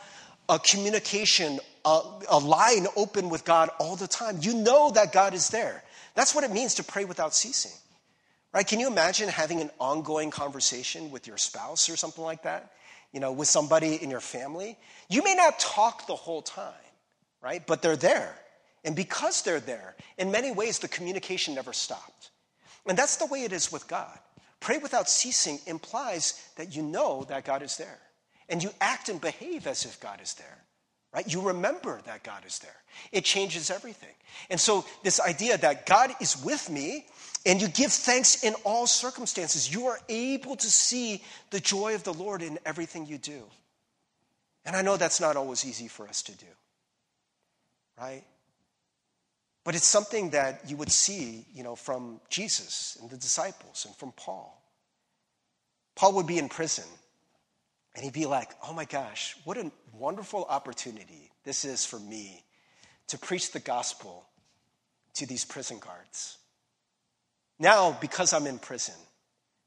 a 0.49 0.57
communication, 0.57 1.59
a, 1.85 2.01
a 2.29 2.39
line 2.39 2.87
open 2.95 3.29
with 3.29 3.45
God 3.45 3.69
all 3.79 3.95
the 3.95 4.07
time. 4.07 4.39
You 4.41 4.55
know 4.55 4.89
that 4.91 5.13
God 5.13 5.35
is 5.35 5.49
there. 5.49 5.83
That's 6.15 6.33
what 6.33 6.43
it 6.43 6.51
means 6.51 6.75
to 6.75 6.83
pray 6.83 7.05
without 7.05 7.35
ceasing. 7.35 7.71
Right? 8.53 8.67
Can 8.67 8.79
you 8.79 8.87
imagine 8.87 9.29
having 9.29 9.61
an 9.61 9.71
ongoing 9.79 10.29
conversation 10.29 11.09
with 11.09 11.25
your 11.25 11.37
spouse 11.37 11.89
or 11.89 11.97
something 11.97 12.23
like 12.23 12.43
that? 12.43 12.71
You 13.11 13.19
know, 13.19 13.31
with 13.31 13.47
somebody 13.47 13.95
in 13.95 14.09
your 14.09 14.19
family? 14.19 14.77
You 15.09 15.23
may 15.23 15.33
not 15.33 15.59
talk 15.59 16.05
the 16.05 16.15
whole 16.15 16.41
time, 16.41 16.73
right? 17.41 17.65
But 17.65 17.81
they're 17.81 17.95
there. 17.95 18.35
And 18.83 18.95
because 18.95 19.41
they're 19.41 19.59
there, 19.59 19.95
in 20.17 20.31
many 20.31 20.51
ways, 20.51 20.79
the 20.79 20.87
communication 20.87 21.55
never 21.55 21.73
stopped. 21.73 22.29
And 22.85 22.97
that's 22.97 23.17
the 23.17 23.25
way 23.25 23.43
it 23.43 23.53
is 23.53 23.71
with 23.71 23.87
God. 23.87 24.19
Pray 24.59 24.77
without 24.77 25.09
ceasing 25.09 25.59
implies 25.65 26.39
that 26.57 26.75
you 26.75 26.83
know 26.83 27.25
that 27.29 27.45
God 27.45 27.63
is 27.63 27.77
there. 27.77 27.99
And 28.49 28.61
you 28.61 28.71
act 28.81 29.09
and 29.09 29.19
behave 29.19 29.67
as 29.67 29.85
if 29.85 29.99
God 29.99 30.19
is 30.21 30.35
there 30.35 30.63
right? 31.13 31.31
You 31.31 31.41
remember 31.41 32.01
that 32.05 32.23
God 32.23 32.43
is 32.45 32.59
there. 32.59 32.75
It 33.11 33.23
changes 33.23 33.69
everything. 33.69 34.13
And 34.49 34.59
so, 34.59 34.83
this 35.03 35.19
idea 35.19 35.57
that 35.59 35.85
God 35.85 36.11
is 36.19 36.43
with 36.43 36.69
me 36.69 37.05
and 37.45 37.61
you 37.61 37.67
give 37.67 37.91
thanks 37.91 38.43
in 38.43 38.53
all 38.63 38.87
circumstances, 38.87 39.71
you 39.73 39.87
are 39.87 39.99
able 40.07 40.55
to 40.55 40.67
see 40.69 41.23
the 41.49 41.59
joy 41.59 41.95
of 41.95 42.03
the 42.03 42.13
Lord 42.13 42.41
in 42.41 42.57
everything 42.65 43.05
you 43.05 43.17
do. 43.17 43.43
And 44.65 44.75
I 44.75 44.81
know 44.81 44.95
that's 44.95 45.19
not 45.19 45.35
always 45.35 45.65
easy 45.65 45.89
for 45.89 46.07
us 46.07 46.21
to 46.23 46.31
do, 46.31 46.45
right? 47.99 48.23
But 49.65 49.75
it's 49.75 49.87
something 49.87 50.31
that 50.31 50.61
you 50.67 50.77
would 50.77 50.91
see, 50.91 51.45
you 51.53 51.63
know, 51.63 51.75
from 51.75 52.21
Jesus 52.29 52.97
and 53.01 53.09
the 53.09 53.17
disciples 53.17 53.85
and 53.85 53.95
from 53.95 54.13
Paul. 54.13 54.61
Paul 55.95 56.13
would 56.13 56.27
be 56.27 56.37
in 56.37 56.49
prison 56.49 56.85
and 57.95 58.03
he'd 58.03 58.13
be 58.13 58.25
like, 58.25 58.49
oh 58.67 58.73
my 58.73 58.85
gosh, 58.85 59.35
what 59.43 59.57
a 59.57 59.71
wonderful 59.93 60.45
opportunity 60.49 61.31
this 61.43 61.65
is 61.65 61.85
for 61.85 61.99
me 61.99 62.43
to 63.07 63.17
preach 63.17 63.51
the 63.51 63.59
gospel 63.59 64.25
to 65.15 65.25
these 65.25 65.45
prison 65.45 65.79
guards. 65.79 66.37
Now, 67.63 67.97
because 68.01 68.33
I'm 68.33 68.45
in 68.45 68.59
prison, 68.59 68.93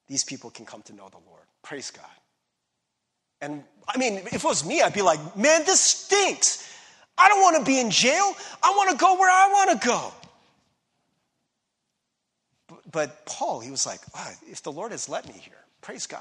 these 0.07 0.23
people 0.23 0.51
can 0.51 0.67
come 0.67 0.83
to 0.83 0.93
know 0.93 1.09
the 1.09 1.17
Lord. 1.27 1.45
Praise 1.63 1.91
God. 1.91 2.05
And 3.41 3.65
I 3.89 3.97
mean, 3.97 4.19
if 4.19 4.35
it 4.35 4.45
was 4.45 4.67
me, 4.67 4.83
I'd 4.83 4.93
be 4.93 5.01
like, 5.01 5.35
man, 5.35 5.65
this 5.65 5.81
stinks. 5.81 6.71
I 7.17 7.27
don't 7.29 7.41
want 7.41 7.57
to 7.57 7.65
be 7.65 7.81
in 7.81 7.91
jail. 7.91 8.35
I 8.63 8.75
want 8.77 8.91
to 8.91 8.97
go 8.99 9.19
where 9.19 9.31
I 9.31 9.49
want 9.51 9.81
to 9.81 9.87
go. 9.89 10.13
But, 12.69 12.93
but 12.93 13.25
Paul, 13.25 13.61
he 13.61 13.71
was 13.71 13.87
like, 13.87 14.01
oh, 14.15 14.33
if 14.47 14.63
the 14.63 14.73
Lord 14.73 14.93
has 14.93 15.09
let 15.09 15.27
me 15.27 15.33
here, 15.33 15.55
praise 15.81 16.07
God. 16.07 16.21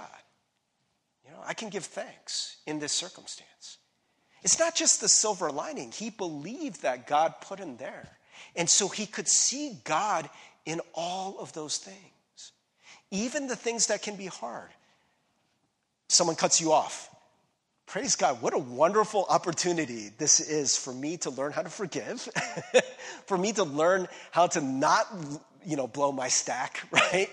You 1.25 1.31
know, 1.31 1.39
I 1.45 1.53
can 1.53 1.67
give 1.67 1.83
thanks 1.83 2.55
in 2.65 2.79
this 2.79 2.93
circumstance. 2.93 3.79
It's 4.43 4.59
not 4.59 4.75
just 4.75 5.01
the 5.01 5.09
silver 5.09 5.51
lining. 5.51 5.91
He 5.91 6.09
believed 6.09 6.83
that 6.83 7.05
God 7.05 7.33
put 7.41 7.59
him 7.59 7.75
there. 7.75 8.07
And 8.55 8.69
so 8.69 8.87
he 8.87 9.05
could 9.05 9.27
see 9.27 9.77
God 9.83 10.29
in 10.65 10.81
all 10.93 11.37
of 11.39 11.53
those 11.53 11.77
things, 11.77 12.51
even 13.11 13.47
the 13.47 13.55
things 13.55 13.87
that 13.87 14.01
can 14.01 14.15
be 14.15 14.25
hard. 14.25 14.69
Someone 16.07 16.35
cuts 16.35 16.61
you 16.61 16.71
off. 16.71 17.09
Praise 17.87 18.15
God, 18.15 18.41
what 18.41 18.53
a 18.53 18.59
wonderful 18.59 19.25
opportunity 19.29 20.09
this 20.17 20.39
is 20.39 20.75
for 20.75 20.91
me 20.91 21.17
to 21.17 21.29
learn 21.29 21.51
how 21.51 21.61
to 21.61 21.69
forgive, 21.69 22.27
for 23.27 23.37
me 23.37 23.53
to 23.53 23.63
learn 23.63 24.07
how 24.31 24.47
to 24.47 24.61
not, 24.61 25.07
you 25.63 25.75
know, 25.75 25.85
blow 25.85 26.11
my 26.11 26.27
stack, 26.27 26.81
right? 26.91 27.29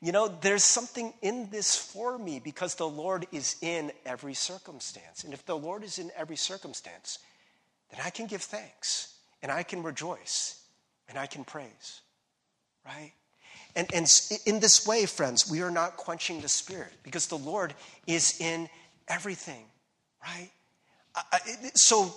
you 0.00 0.12
know, 0.12 0.28
there's 0.28 0.64
something 0.64 1.12
in 1.22 1.48
this 1.50 1.74
for 1.76 2.18
me 2.18 2.38
because 2.38 2.74
the 2.74 2.88
Lord 2.88 3.26
is 3.32 3.56
in 3.62 3.92
every 4.04 4.34
circumstance. 4.34 5.24
And 5.24 5.32
if 5.32 5.44
the 5.46 5.56
Lord 5.56 5.82
is 5.82 5.98
in 5.98 6.10
every 6.16 6.36
circumstance, 6.36 7.18
then 7.90 8.00
I 8.04 8.10
can 8.10 8.26
give 8.26 8.42
thanks 8.42 9.14
and 9.42 9.50
I 9.50 9.62
can 9.62 9.82
rejoice 9.82 10.60
and 11.08 11.18
I 11.18 11.26
can 11.26 11.44
praise, 11.44 12.02
right? 12.86 13.12
And, 13.74 13.92
and 13.92 14.10
in 14.46 14.60
this 14.60 14.86
way, 14.86 15.04
friends, 15.06 15.50
we 15.50 15.60
are 15.60 15.70
not 15.70 15.96
quenching 15.96 16.40
the 16.40 16.48
Spirit 16.48 16.92
because 17.02 17.26
the 17.26 17.36
Lord 17.36 17.74
is 18.06 18.40
in 18.40 18.68
everything, 19.08 19.64
right? 20.22 20.50
So 21.74 22.14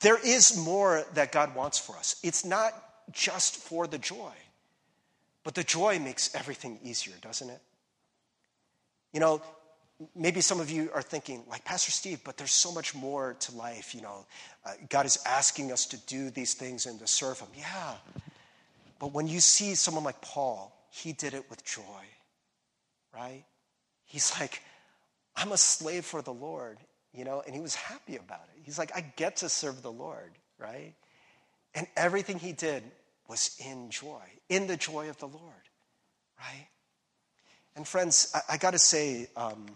there 0.00 0.18
is 0.18 0.56
more 0.56 1.04
that 1.14 1.32
God 1.32 1.54
wants 1.54 1.78
for 1.78 1.96
us. 1.96 2.16
It's 2.22 2.44
not 2.44 2.72
just 3.12 3.56
for 3.56 3.86
the 3.86 3.98
joy. 3.98 4.32
But 5.44 5.54
the 5.54 5.64
joy 5.64 5.98
makes 5.98 6.34
everything 6.34 6.78
easier, 6.82 7.14
doesn't 7.20 7.50
it? 7.50 7.60
You 9.12 9.20
know, 9.20 9.42
maybe 10.16 10.40
some 10.40 10.60
of 10.60 10.70
you 10.70 10.90
are 10.94 11.02
thinking, 11.02 11.42
like 11.48 11.64
Pastor 11.64 11.92
Steve, 11.92 12.20
but 12.24 12.36
there's 12.36 12.50
so 12.50 12.72
much 12.72 12.94
more 12.94 13.36
to 13.40 13.54
life. 13.54 13.94
You 13.94 14.02
know, 14.02 14.26
uh, 14.64 14.72
God 14.88 15.06
is 15.06 15.18
asking 15.26 15.70
us 15.70 15.86
to 15.86 15.96
do 15.98 16.30
these 16.30 16.54
things 16.54 16.86
and 16.86 16.98
to 16.98 17.06
serve 17.06 17.38
Him. 17.40 17.48
Yeah. 17.56 17.94
But 18.98 19.12
when 19.12 19.26
you 19.26 19.40
see 19.40 19.74
someone 19.74 20.04
like 20.04 20.20
Paul, 20.20 20.74
he 20.90 21.12
did 21.12 21.34
it 21.34 21.50
with 21.50 21.64
joy, 21.64 21.82
right? 23.14 23.44
He's 24.04 24.38
like, 24.38 24.62
I'm 25.36 25.52
a 25.52 25.56
slave 25.56 26.04
for 26.04 26.22
the 26.22 26.32
Lord, 26.32 26.78
you 27.12 27.24
know, 27.24 27.42
and 27.44 27.54
he 27.54 27.60
was 27.60 27.74
happy 27.74 28.16
about 28.16 28.48
it. 28.54 28.62
He's 28.62 28.78
like, 28.78 28.92
I 28.94 29.00
get 29.16 29.36
to 29.36 29.48
serve 29.48 29.82
the 29.82 29.92
Lord, 29.92 30.32
right? 30.58 30.94
And 31.74 31.86
everything 31.96 32.38
he 32.38 32.52
did 32.52 32.84
was 33.28 33.56
in 33.58 33.90
joy, 33.90 34.22
in 34.48 34.66
the 34.66 34.76
joy 34.76 35.08
of 35.08 35.18
the 35.18 35.26
Lord, 35.26 35.68
right? 36.38 36.68
And 37.74 37.86
friends, 37.86 38.30
I, 38.34 38.54
I 38.54 38.56
got 38.56 38.72
to 38.72 38.78
say, 38.78 39.28
um, 39.36 39.66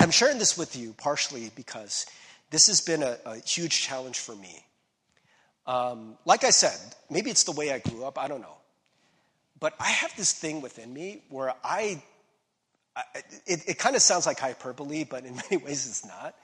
I'm 0.00 0.10
sharing 0.10 0.38
this 0.38 0.58
with 0.58 0.76
you 0.76 0.94
partially 0.94 1.50
because 1.54 2.06
this 2.50 2.66
has 2.66 2.80
been 2.80 3.02
a, 3.02 3.18
a 3.24 3.36
huge 3.36 3.80
challenge 3.80 4.18
for 4.18 4.34
me. 4.34 4.64
Um, 5.66 6.16
like 6.24 6.44
I 6.44 6.50
said, 6.50 6.78
maybe 7.10 7.30
it's 7.30 7.44
the 7.44 7.52
way 7.52 7.72
I 7.72 7.78
grew 7.78 8.04
up, 8.04 8.18
I 8.18 8.28
don't 8.28 8.40
know. 8.40 8.56
But 9.58 9.74
I 9.78 9.90
have 9.90 10.16
this 10.16 10.32
thing 10.32 10.62
within 10.62 10.92
me 10.92 11.22
where 11.28 11.54
I, 11.62 12.02
I 12.96 13.02
it, 13.46 13.60
it 13.68 13.78
kind 13.78 13.94
of 13.94 14.02
sounds 14.02 14.26
like 14.26 14.38
hyperbole, 14.38 15.04
but 15.04 15.24
in 15.24 15.36
many 15.50 15.62
ways 15.62 15.86
it's 15.86 16.04
not. 16.04 16.34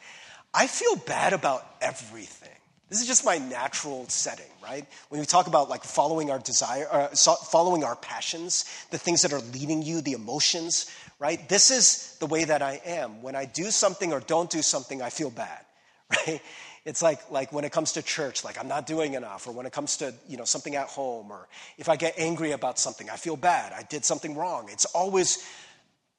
I 0.52 0.66
feel 0.66 0.96
bad 0.96 1.32
about 1.32 1.66
everything. 1.80 2.50
This 2.88 3.00
is 3.00 3.06
just 3.08 3.24
my 3.24 3.38
natural 3.38 4.08
setting, 4.08 4.46
right? 4.62 4.86
When 5.08 5.20
we 5.20 5.26
talk 5.26 5.48
about 5.48 5.68
like 5.68 5.82
following 5.82 6.30
our 6.30 6.38
desire, 6.38 6.86
uh, 6.90 7.08
following 7.08 7.82
our 7.82 7.96
passions, 7.96 8.64
the 8.90 8.98
things 8.98 9.22
that 9.22 9.32
are 9.32 9.40
leading 9.40 9.82
you, 9.82 10.00
the 10.00 10.12
emotions, 10.12 10.88
right? 11.18 11.48
This 11.48 11.72
is 11.72 12.16
the 12.20 12.26
way 12.26 12.44
that 12.44 12.62
I 12.62 12.80
am. 12.84 13.22
When 13.22 13.34
I 13.34 13.44
do 13.44 13.72
something 13.72 14.12
or 14.12 14.20
don't 14.20 14.48
do 14.48 14.62
something, 14.62 15.02
I 15.02 15.10
feel 15.10 15.30
bad, 15.30 15.64
right? 16.26 16.40
It's 16.86 17.02
like, 17.02 17.32
like 17.32 17.52
when 17.52 17.64
it 17.64 17.72
comes 17.72 17.92
to 17.92 18.02
church, 18.02 18.44
like 18.44 18.58
I'm 18.60 18.68
not 18.68 18.86
doing 18.86 19.14
enough, 19.14 19.48
or 19.48 19.52
when 19.52 19.66
it 19.66 19.72
comes 19.72 19.96
to 19.96 20.14
you 20.28 20.36
know, 20.36 20.44
something 20.44 20.76
at 20.76 20.86
home, 20.86 21.32
or 21.32 21.48
if 21.78 21.88
I 21.88 21.96
get 21.96 22.14
angry 22.16 22.52
about 22.52 22.78
something, 22.78 23.10
I 23.10 23.16
feel 23.16 23.36
bad, 23.36 23.72
I 23.72 23.82
did 23.82 24.04
something 24.04 24.36
wrong. 24.36 24.68
It's 24.70 24.84
always, 24.84 25.44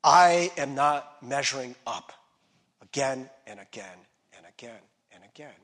I 0.03 0.51
am 0.58 0.75
not 0.75 1.23
measuring 1.23 1.73
up 1.88 2.12
again 2.84 3.30
and 3.47 3.62
again 3.62 3.97
and 4.36 4.45
again 4.45 4.82
and 5.13 5.23
again. 5.23 5.56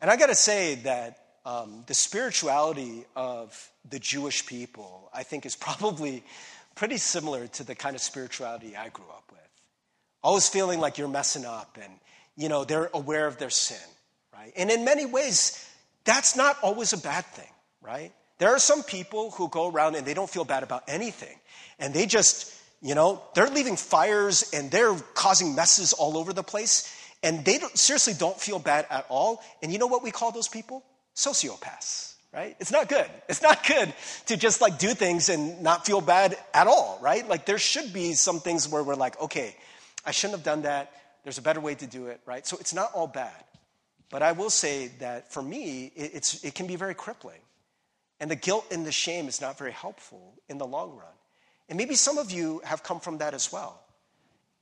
And 0.00 0.08
I 0.08 0.16
got 0.16 0.28
to 0.28 0.36
say 0.36 0.76
that 0.76 1.18
um, 1.44 1.82
the 1.88 1.94
spirituality 1.94 3.06
of 3.16 3.70
the 3.90 3.98
Jewish 3.98 4.46
people, 4.46 5.10
I 5.12 5.24
think, 5.24 5.44
is 5.44 5.56
probably 5.68 6.22
pretty 6.76 6.98
similar 6.98 7.48
to 7.48 7.64
the 7.64 7.74
kind 7.74 7.96
of 7.96 8.02
spirituality 8.02 8.76
I 8.76 8.90
grew 8.90 9.08
up 9.08 9.24
with. 9.32 9.40
Always 10.22 10.48
feeling 10.48 10.78
like 10.78 10.96
you're 10.96 11.08
messing 11.08 11.44
up 11.44 11.76
and 11.82 11.92
you 12.38 12.48
know, 12.48 12.64
they're 12.64 12.88
aware 12.94 13.26
of 13.26 13.36
their 13.36 13.50
sin, 13.50 13.76
right? 14.32 14.52
And 14.56 14.70
in 14.70 14.84
many 14.84 15.04
ways, 15.04 15.68
that's 16.04 16.36
not 16.36 16.56
always 16.62 16.92
a 16.92 16.98
bad 16.98 17.26
thing, 17.26 17.50
right? 17.82 18.12
There 18.38 18.50
are 18.50 18.60
some 18.60 18.84
people 18.84 19.32
who 19.32 19.48
go 19.48 19.68
around 19.68 19.96
and 19.96 20.06
they 20.06 20.14
don't 20.14 20.30
feel 20.30 20.44
bad 20.44 20.62
about 20.62 20.84
anything. 20.86 21.36
And 21.80 21.92
they 21.92 22.06
just, 22.06 22.54
you 22.80 22.94
know, 22.94 23.20
they're 23.34 23.50
leaving 23.50 23.74
fires 23.74 24.50
and 24.54 24.70
they're 24.70 24.94
causing 25.14 25.56
messes 25.56 25.92
all 25.92 26.16
over 26.16 26.32
the 26.32 26.44
place. 26.44 26.94
And 27.24 27.44
they 27.44 27.58
don't, 27.58 27.76
seriously 27.76 28.14
don't 28.16 28.40
feel 28.40 28.60
bad 28.60 28.86
at 28.88 29.06
all. 29.08 29.42
And 29.60 29.72
you 29.72 29.78
know 29.80 29.88
what 29.88 30.04
we 30.04 30.12
call 30.12 30.30
those 30.30 30.46
people? 30.46 30.84
Sociopaths, 31.16 32.14
right? 32.32 32.54
It's 32.60 32.70
not 32.70 32.88
good. 32.88 33.10
It's 33.28 33.42
not 33.42 33.66
good 33.66 33.92
to 34.26 34.36
just 34.36 34.60
like 34.60 34.78
do 34.78 34.94
things 34.94 35.28
and 35.28 35.60
not 35.60 35.84
feel 35.84 36.00
bad 36.00 36.38
at 36.54 36.68
all, 36.68 37.00
right? 37.02 37.28
Like 37.28 37.46
there 37.46 37.58
should 37.58 37.92
be 37.92 38.12
some 38.12 38.38
things 38.38 38.68
where 38.68 38.84
we're 38.84 38.94
like, 38.94 39.20
okay, 39.20 39.56
I 40.06 40.12
shouldn't 40.12 40.38
have 40.38 40.44
done 40.44 40.62
that. 40.62 40.92
There's 41.28 41.36
a 41.36 41.42
better 41.42 41.60
way 41.60 41.74
to 41.74 41.86
do 41.86 42.06
it, 42.06 42.22
right? 42.24 42.46
So 42.46 42.56
it's 42.56 42.72
not 42.72 42.90
all 42.94 43.06
bad. 43.06 43.44
But 44.08 44.22
I 44.22 44.32
will 44.32 44.48
say 44.48 44.88
that 45.00 45.30
for 45.30 45.42
me, 45.42 45.92
it, 45.94 46.12
it's, 46.14 46.42
it 46.42 46.54
can 46.54 46.66
be 46.66 46.74
very 46.74 46.94
crippling. 46.94 47.42
And 48.18 48.30
the 48.30 48.34
guilt 48.34 48.64
and 48.70 48.86
the 48.86 48.92
shame 48.92 49.28
is 49.28 49.38
not 49.38 49.58
very 49.58 49.72
helpful 49.72 50.32
in 50.48 50.56
the 50.56 50.66
long 50.66 50.92
run. 50.92 51.12
And 51.68 51.76
maybe 51.76 51.96
some 51.96 52.16
of 52.16 52.30
you 52.30 52.62
have 52.64 52.82
come 52.82 52.98
from 52.98 53.18
that 53.18 53.34
as 53.34 53.52
well. 53.52 53.78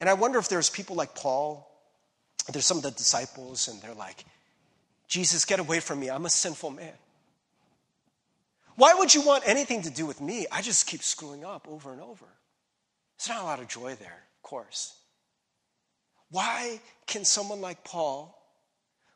And 0.01 0.11
I 0.11 0.15
wonder 0.15 0.41
if 0.41 0.49
there's 0.49 0.69
people 0.69 0.97
like 0.97 1.15
Paul, 1.15 1.71
there's 2.53 2.67
some 2.67 2.79
of 2.79 2.83
the 2.83 2.91
disciples, 2.91 3.69
and 3.69 3.81
they're 3.81 3.95
like, 3.95 4.25
Jesus, 5.07 5.45
get 5.45 5.61
away 5.61 5.79
from 5.79 6.01
me. 6.01 6.11
I'm 6.11 6.27
a 6.27 6.31
sinful 6.31 6.71
man. 6.71 6.95
Why 8.75 8.93
would 8.95 9.15
you 9.15 9.23
want 9.23 9.45
anything 9.47 9.83
to 9.83 9.91
do 9.91 10.05
with 10.05 10.21
me? 10.21 10.49
I 10.51 10.63
just 10.63 10.89
keep 10.89 11.05
screwing 11.05 11.45
up 11.45 11.69
over 11.71 11.93
and 11.93 12.01
over. 12.01 12.27
There's 13.19 13.29
not 13.29 13.43
a 13.43 13.47
lot 13.47 13.61
of 13.61 13.69
joy 13.69 13.95
there, 13.95 14.25
of 14.39 14.43
course. 14.43 14.95
Why 16.31 16.81
can 17.07 17.25
someone 17.25 17.61
like 17.61 17.85
Paul, 17.85 18.37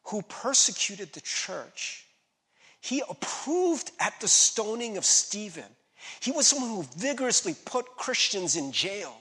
who 0.05 0.23
persecuted 0.23 1.13
the 1.13 1.21
church, 1.21 2.07
he 2.81 3.03
approved 3.09 3.91
at 4.01 4.19
the 4.21 4.29
stoning 4.29 4.97
of 4.97 5.05
Stephen. 5.05 5.65
He 6.21 6.33
was 6.33 6.47
someone 6.47 6.71
who 6.71 6.83
vigorously 6.97 7.55
put 7.65 7.97
Christians 7.97 8.57
in 8.57 8.73
jail. 8.73 9.15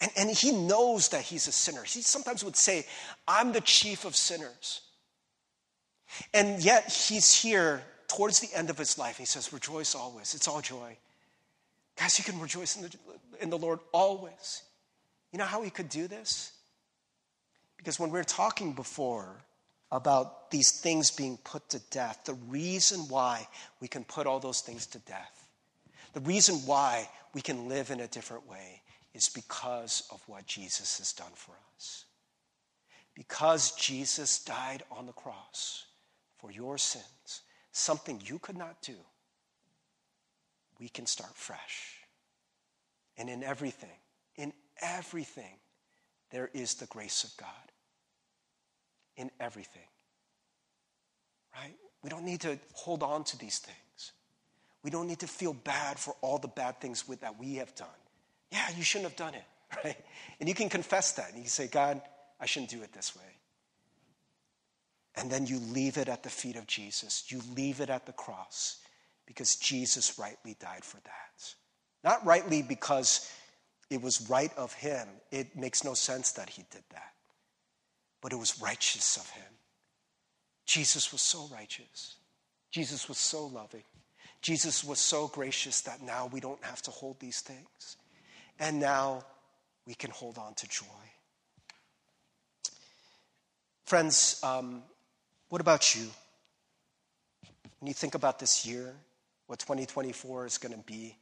And, 0.00 0.10
and 0.16 0.30
he 0.30 0.50
knows 0.50 1.10
that 1.10 1.22
he's 1.22 1.46
a 1.46 1.52
sinner. 1.52 1.84
He 1.84 2.02
sometimes 2.02 2.44
would 2.44 2.56
say, 2.56 2.86
I'm 3.28 3.52
the 3.52 3.60
chief 3.60 4.04
of 4.04 4.16
sinners. 4.16 4.80
And 6.34 6.62
yet 6.62 6.90
he's 6.90 7.32
here 7.32 7.82
towards 8.08 8.40
the 8.40 8.48
end 8.56 8.70
of 8.70 8.78
his 8.78 8.98
life. 8.98 9.16
He 9.16 9.24
says, 9.24 9.52
Rejoice 9.52 9.94
always. 9.94 10.34
It's 10.34 10.48
all 10.48 10.60
joy. 10.60 10.96
Guys, 11.96 12.18
you 12.18 12.24
can 12.24 12.40
rejoice 12.40 12.76
in 12.76 12.82
the, 12.82 12.96
in 13.40 13.50
the 13.50 13.58
Lord 13.58 13.78
always. 13.92 14.62
You 15.32 15.38
know 15.38 15.44
how 15.44 15.62
he 15.62 15.70
could 15.70 15.88
do 15.88 16.08
this? 16.08 16.52
Because 17.76 17.98
when 17.98 18.10
we 18.10 18.18
are 18.18 18.24
talking 18.24 18.72
before 18.72 19.36
about 19.92 20.50
these 20.50 20.70
things 20.70 21.10
being 21.10 21.38
put 21.44 21.68
to 21.70 21.80
death, 21.90 22.24
the 22.24 22.34
reason 22.48 23.00
why 23.08 23.48
we 23.80 23.88
can 23.88 24.04
put 24.04 24.26
all 24.26 24.40
those 24.40 24.60
things 24.60 24.86
to 24.88 24.98
death, 25.00 25.48
the 26.12 26.20
reason 26.20 26.56
why 26.66 27.08
we 27.32 27.40
can 27.40 27.68
live 27.68 27.90
in 27.90 28.00
a 28.00 28.06
different 28.06 28.48
way 28.48 28.82
is 29.14 29.28
because 29.28 30.02
of 30.12 30.22
what 30.26 30.46
Jesus 30.46 30.98
has 30.98 31.12
done 31.12 31.32
for 31.34 31.54
us. 31.74 32.04
Because 33.14 33.72
Jesus 33.72 34.42
died 34.44 34.82
on 34.90 35.06
the 35.06 35.12
cross 35.12 35.86
for 36.38 36.50
your 36.50 36.78
sins, 36.78 37.42
something 37.72 38.20
you 38.24 38.38
could 38.38 38.56
not 38.56 38.80
do, 38.82 38.94
we 40.78 40.88
can 40.88 41.06
start 41.06 41.34
fresh. 41.34 41.96
And 43.16 43.28
in 43.28 43.42
everything, 43.42 43.90
in 44.36 44.52
everything, 44.80 45.58
there 46.30 46.50
is 46.52 46.74
the 46.74 46.86
grace 46.86 47.24
of 47.24 47.36
God. 47.36 47.48
In 49.16 49.30
everything. 49.38 49.82
Right? 51.54 51.74
We 52.02 52.08
don't 52.08 52.24
need 52.24 52.40
to 52.40 52.58
hold 52.72 53.02
on 53.02 53.24
to 53.24 53.38
these 53.38 53.58
things. 53.58 54.12
We 54.82 54.90
don't 54.90 55.06
need 55.06 55.18
to 55.18 55.26
feel 55.26 55.52
bad 55.52 55.98
for 55.98 56.14
all 56.22 56.38
the 56.38 56.48
bad 56.48 56.80
things 56.80 57.06
with, 57.06 57.20
that 57.20 57.38
we 57.38 57.56
have 57.56 57.74
done. 57.74 57.88
Yeah, 58.50 58.66
you 58.76 58.82
shouldn't 58.82 59.10
have 59.10 59.18
done 59.18 59.34
it, 59.34 59.44
right? 59.84 59.96
And 60.38 60.48
you 60.48 60.54
can 60.54 60.68
confess 60.68 61.12
that. 61.12 61.28
And 61.28 61.36
you 61.36 61.42
can 61.42 61.50
say, 61.50 61.66
God, 61.66 62.00
I 62.40 62.46
shouldn't 62.46 62.70
do 62.70 62.82
it 62.82 62.92
this 62.92 63.14
way. 63.14 63.22
And 65.16 65.30
then 65.30 65.46
you 65.46 65.58
leave 65.58 65.98
it 65.98 66.08
at 66.08 66.22
the 66.22 66.30
feet 66.30 66.56
of 66.56 66.66
Jesus. 66.66 67.24
You 67.30 67.42
leave 67.54 67.80
it 67.80 67.90
at 67.90 68.06
the 68.06 68.12
cross 68.12 68.78
because 69.26 69.56
Jesus 69.56 70.18
rightly 70.18 70.56
died 70.58 70.84
for 70.84 70.96
that. 70.98 71.54
Not 72.02 72.24
rightly 72.24 72.62
because 72.62 73.30
it 73.90 74.00
was 74.00 74.30
right 74.30 74.56
of 74.56 74.72
him. 74.72 75.06
It 75.32 75.56
makes 75.56 75.84
no 75.84 75.94
sense 75.94 76.32
that 76.32 76.48
he 76.48 76.64
did 76.70 76.84
that. 76.92 77.12
But 78.22 78.32
it 78.32 78.36
was 78.36 78.60
righteous 78.62 79.16
of 79.16 79.28
him. 79.30 79.52
Jesus 80.64 81.10
was 81.10 81.20
so 81.20 81.48
righteous. 81.52 82.16
Jesus 82.70 83.08
was 83.08 83.18
so 83.18 83.46
loving. 83.46 83.82
Jesus 84.42 84.84
was 84.84 85.00
so 85.00 85.26
gracious 85.26 85.80
that 85.82 86.00
now 86.00 86.26
we 86.32 86.38
don't 86.38 86.62
have 86.64 86.80
to 86.82 86.90
hold 86.90 87.18
these 87.18 87.40
things. 87.40 87.96
And 88.60 88.78
now 88.78 89.24
we 89.86 89.94
can 89.94 90.10
hold 90.10 90.38
on 90.38 90.54
to 90.54 90.68
joy. 90.68 90.84
Friends, 93.84 94.38
um, 94.44 94.84
what 95.48 95.60
about 95.60 95.96
you? 95.96 96.06
When 97.80 97.88
you 97.88 97.94
think 97.94 98.14
about 98.14 98.38
this 98.38 98.64
year, 98.64 98.94
what 99.48 99.58
2024 99.58 100.46
is 100.46 100.58
going 100.58 100.72
to 100.72 100.84
be, 100.86 101.16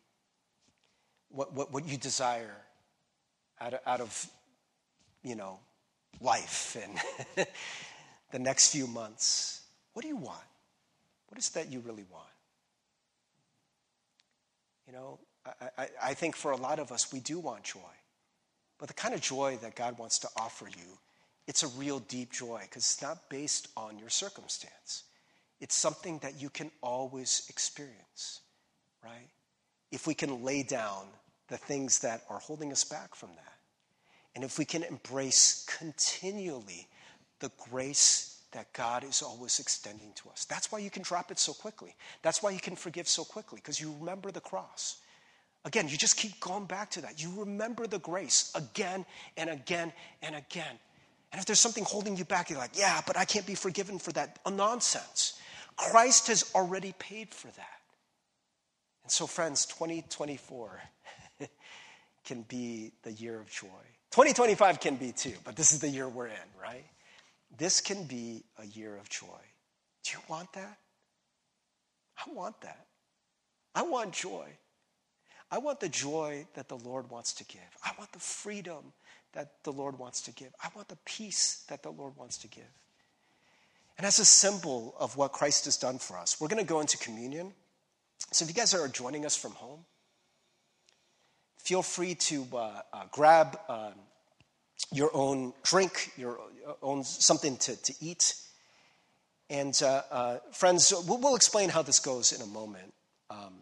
what, 1.31 1.53
what, 1.55 1.73
what 1.73 1.87
you 1.87 1.97
desire 1.97 2.57
out 3.61 3.75
of, 3.75 3.81
out 3.87 4.01
of, 4.01 4.27
you 5.23 5.35
know, 5.35 5.59
life 6.21 6.77
and 6.83 7.47
the 8.33 8.39
next 8.39 8.73
few 8.73 8.87
months. 8.87 9.63
What 9.93 10.03
do 10.03 10.09
you 10.09 10.17
want? 10.17 10.39
What 11.29 11.39
is 11.39 11.51
that 11.51 11.71
you 11.71 11.81
really 11.81 12.05
want? 12.11 12.25
You 14.87 14.95
know, 14.95 15.19
I, 15.45 15.69
I, 15.77 15.89
I 16.03 16.15
think 16.15 16.35
for 16.35 16.53
a 16.53 16.57
lot 16.57 16.79
of 16.79 16.93
us, 16.93 17.13
we 17.13 17.21
do 17.21 17.39
want 17.39 17.65
joy. 17.65 17.81
But 18.79 18.89
the 18.89 18.95
kind 18.95 19.15
of 19.15 19.21
joy 19.21 19.59
that 19.63 19.75
God 19.75 19.99
wants 19.99 20.19
to 20.21 20.29
offer 20.37 20.67
you, 20.69 20.99
it's 21.47 21.63
a 21.63 21.69
real 21.69 21.99
deep 22.01 22.33
joy 22.33 22.61
because 22.63 22.85
it's 22.85 23.03
not 23.03 23.29
based 23.29 23.69
on 23.77 23.99
your 23.99 24.09
circumstance. 24.09 25.05
It's 25.61 25.77
something 25.77 26.19
that 26.19 26.41
you 26.41 26.51
can 26.51 26.71
always 26.83 27.47
experience, 27.49 28.41
right? 29.03 29.29
If 29.91 30.07
we 30.07 30.15
can 30.15 30.45
lay 30.45 30.63
down 30.63 31.07
the 31.49 31.57
things 31.57 32.01
that 32.01 32.23
are 32.29 32.39
holding 32.39 32.73
us 32.73 32.85
back 32.85 33.15
from 33.15 33.31
that. 33.31 33.55
And 34.35 34.45
if 34.45 34.59
we 34.59 34.65
can 34.65 34.83
embrace 34.83 35.67
continually 35.79 36.87
the 37.41 37.51
grace 37.71 38.43
that 38.53 38.73
God 38.73 39.05
is 39.05 39.23
always 39.23 39.59
extending 39.59 40.13
to 40.17 40.31
us. 40.31 40.45
That's 40.45 40.73
why 40.73 40.79
you 40.79 40.91
can 40.91 41.03
drop 41.03 41.31
it 41.31 41.39
so 41.39 41.53
quickly. 41.53 41.95
That's 42.23 42.43
why 42.43 42.51
you 42.51 42.61
can 42.61 42.77
forgive 42.77 43.09
so 43.09 43.25
quickly, 43.25 43.57
because 43.57 43.81
you 43.81 43.95
remember 43.99 44.31
the 44.31 44.41
cross. 44.41 44.99
Again, 45.65 45.89
you 45.89 45.97
just 45.97 46.17
keep 46.17 46.41
going 46.41 46.65
back 46.65 46.91
to 46.93 47.03
that. 47.03 47.23
You 47.23 47.33
remember 47.41 47.87
the 47.87 47.99
grace 47.99 48.53
again 48.55 49.05
and 49.37 49.51
again 49.51 49.93
and 50.23 50.35
again. 50.35 50.79
And 51.31 51.39
if 51.39 51.45
there's 51.45 51.61
something 51.61 51.85
holding 51.85 52.17
you 52.17 52.25
back, 52.25 52.49
you're 52.49 52.59
like, 52.59 52.79
yeah, 52.79 53.03
but 53.07 53.19
I 53.19 53.27
can't 53.27 53.47
be 53.47 53.55
forgiven 53.55 53.99
for 53.99 54.13
that. 54.13 54.39
Nonsense. 54.51 55.39
Christ 55.77 56.29
has 56.29 56.51
already 56.55 56.95
paid 56.99 57.35
for 57.35 57.49
that. 57.49 57.78
And 59.09 59.13
so, 59.15 59.27
friends, 59.27 59.65
2024 59.65 60.83
can 62.27 62.43
be 62.43 62.93
the 63.05 63.13
year 63.13 63.41
of 63.41 63.51
joy. 63.51 63.67
2025 64.11 64.81
can 64.81 64.97
be 64.97 65.13
too, 65.13 65.33
but 65.45 65.57
this 65.57 65.73
is 65.73 65.79
the 65.79 65.89
year 65.89 66.07
we're 66.07 66.27
in, 66.27 66.35
right? 66.61 66.85
This 67.57 67.81
can 67.81 68.05
be 68.05 68.45
a 68.59 68.67
year 68.67 68.99
of 68.99 69.09
joy. 69.09 69.41
Do 70.05 70.11
you 70.13 70.19
want 70.29 70.53
that? 70.53 70.77
I 72.19 72.31
want 72.31 72.61
that. 72.61 72.85
I 73.75 73.81
want 73.81 74.13
joy. 74.13 74.47
I 75.51 75.57
want 75.57 75.81
the 75.81 75.89
joy 75.89 76.47
that 76.53 76.69
the 76.69 76.77
Lord 76.77 77.09
wants 77.09 77.33
to 77.33 77.45
give. 77.47 77.63
I 77.83 77.93
want 77.99 78.13
the 78.13 78.19
freedom 78.19 78.93
that 79.33 79.65
the 79.65 79.73
Lord 79.73 79.99
wants 79.99 80.21
to 80.21 80.33
give. 80.33 80.51
I 80.63 80.69
want 80.77 80.89
the 80.89 80.99
peace 81.07 81.65
that 81.71 81.83
the 81.83 81.93
Lord 81.93 82.15
wants 82.15 82.37
to 82.37 82.49
give. 82.49 82.75
And 83.97 84.07
as 84.07 84.19
a 84.19 84.27
symbol 84.27 84.95
of 85.01 85.17
what 85.17 85.33
Christ 85.33 85.65
has 85.65 85.79
done 85.79 85.99
for 85.99 86.19
us, 86.19 86.39
we're 86.39 86.49
going 86.49 86.63
to 86.63 86.69
go 86.69 86.81
into 86.81 86.99
communion. 86.99 87.55
So 88.33 88.45
if 88.45 88.51
you 88.51 88.55
guys 88.55 88.75
are 88.75 88.87
joining 88.89 89.25
us 89.25 89.37
from 89.37 89.53
home, 89.53 89.85
feel 91.57 91.83
free 91.83 92.15
to 92.15 92.47
uh, 92.53 92.81
uh, 92.93 93.03
grab 93.11 93.59
um, 93.69 93.93
your 94.93 95.11
own 95.15 95.53
drink, 95.63 96.13
your 96.17 96.39
own 96.83 97.05
something 97.05 97.57
to, 97.59 97.77
to 97.77 97.95
eat. 98.01 98.35
And 99.51 99.79
uh, 99.83 100.03
uh, 100.11 100.39
friends, 100.53 100.93
we'll, 101.07 101.19
we'll, 101.19 101.37
explain 101.37 101.71
how 101.71 101.83
this 101.83 102.01
goes 102.01 102.33
in 102.33 102.43
a 102.43 102.47
moment. 102.47 102.93
Um, 103.31 103.55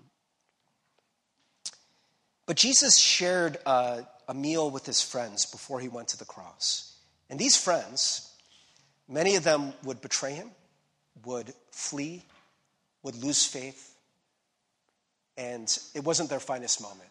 but 2.46 2.56
Jesus 2.56 2.98
shared 2.98 3.58
uh, 3.66 4.02
a 4.28 4.34
meal 4.34 4.70
with 4.70 4.86
his 4.86 5.00
friends 5.00 5.46
before 5.46 5.80
he 5.80 5.88
went 5.88 6.08
to 6.08 6.18
the 6.18 6.24
cross. 6.24 6.96
And 7.28 7.38
these 7.38 7.56
friends, 7.56 8.32
many 9.08 9.36
of 9.36 9.44
them 9.44 9.72
would 9.84 10.00
betray 10.00 10.32
him, 10.32 10.50
would 11.24 11.52
flee, 11.70 12.22
would 13.02 13.16
lose 13.16 13.44
faith, 13.44 13.95
and 15.36 15.78
it 15.94 16.04
wasn't 16.04 16.30
their 16.30 16.40
finest 16.40 16.80
moment. 16.80 17.10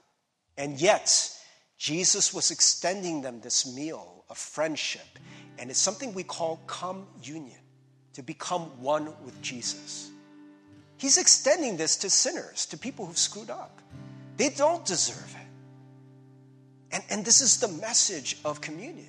And 0.57 0.79
yet, 0.79 1.31
Jesus 1.77 2.33
was 2.33 2.51
extending 2.51 3.21
them 3.21 3.41
this 3.41 3.75
meal 3.75 4.23
of 4.29 4.37
friendship, 4.37 5.19
and 5.59 5.69
it's 5.69 5.79
something 5.79 6.13
we 6.13 6.23
call 6.23 6.61
communion, 6.67 7.59
to 8.13 8.23
become 8.23 8.81
one 8.81 9.13
with 9.23 9.41
Jesus. 9.41 10.09
He's 10.97 11.17
extending 11.17 11.75
this 11.75 11.97
to 11.97 12.09
sinners, 12.09 12.65
to 12.67 12.77
people 12.77 13.05
who've 13.05 13.17
screwed 13.17 13.49
up. 13.49 13.81
They 14.37 14.49
don't 14.49 14.85
deserve 14.85 15.35
it. 15.35 16.95
And, 16.95 17.03
and 17.09 17.25
this 17.25 17.41
is 17.41 17.59
the 17.59 17.67
message 17.67 18.37
of 18.45 18.61
communion 18.61 19.07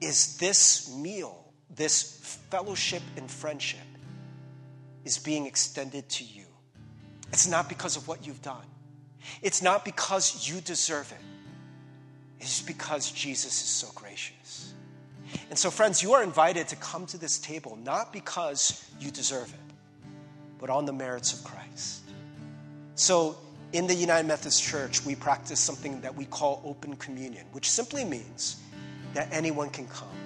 is 0.00 0.36
this 0.36 0.94
meal, 0.94 1.52
this 1.74 2.20
fellowship 2.50 3.02
and 3.16 3.28
friendship 3.30 3.80
is 5.04 5.18
being 5.18 5.46
extended 5.46 6.08
to 6.10 6.24
you. 6.24 6.44
It's 7.34 7.48
not 7.48 7.68
because 7.68 7.96
of 7.96 8.06
what 8.06 8.24
you've 8.24 8.42
done. 8.42 8.64
It's 9.42 9.60
not 9.60 9.84
because 9.84 10.48
you 10.48 10.60
deserve 10.60 11.10
it. 11.10 11.24
It's 12.38 12.62
because 12.62 13.10
Jesus 13.10 13.60
is 13.60 13.68
so 13.68 13.88
gracious. 13.92 14.72
And 15.50 15.58
so, 15.58 15.68
friends, 15.68 16.00
you 16.00 16.12
are 16.12 16.22
invited 16.22 16.68
to 16.68 16.76
come 16.76 17.06
to 17.06 17.18
this 17.18 17.40
table 17.40 17.76
not 17.82 18.12
because 18.12 18.88
you 19.00 19.10
deserve 19.10 19.52
it, 19.52 19.74
but 20.60 20.70
on 20.70 20.86
the 20.86 20.92
merits 20.92 21.32
of 21.32 21.42
Christ. 21.42 22.04
So, 22.94 23.36
in 23.72 23.88
the 23.88 23.94
United 23.96 24.28
Methodist 24.28 24.62
Church, 24.62 25.04
we 25.04 25.16
practice 25.16 25.58
something 25.58 26.02
that 26.02 26.14
we 26.14 26.26
call 26.26 26.62
open 26.64 26.94
communion, 26.94 27.46
which 27.50 27.68
simply 27.68 28.04
means 28.04 28.62
that 29.12 29.26
anyone 29.32 29.70
can 29.70 29.88
come. 29.88 30.16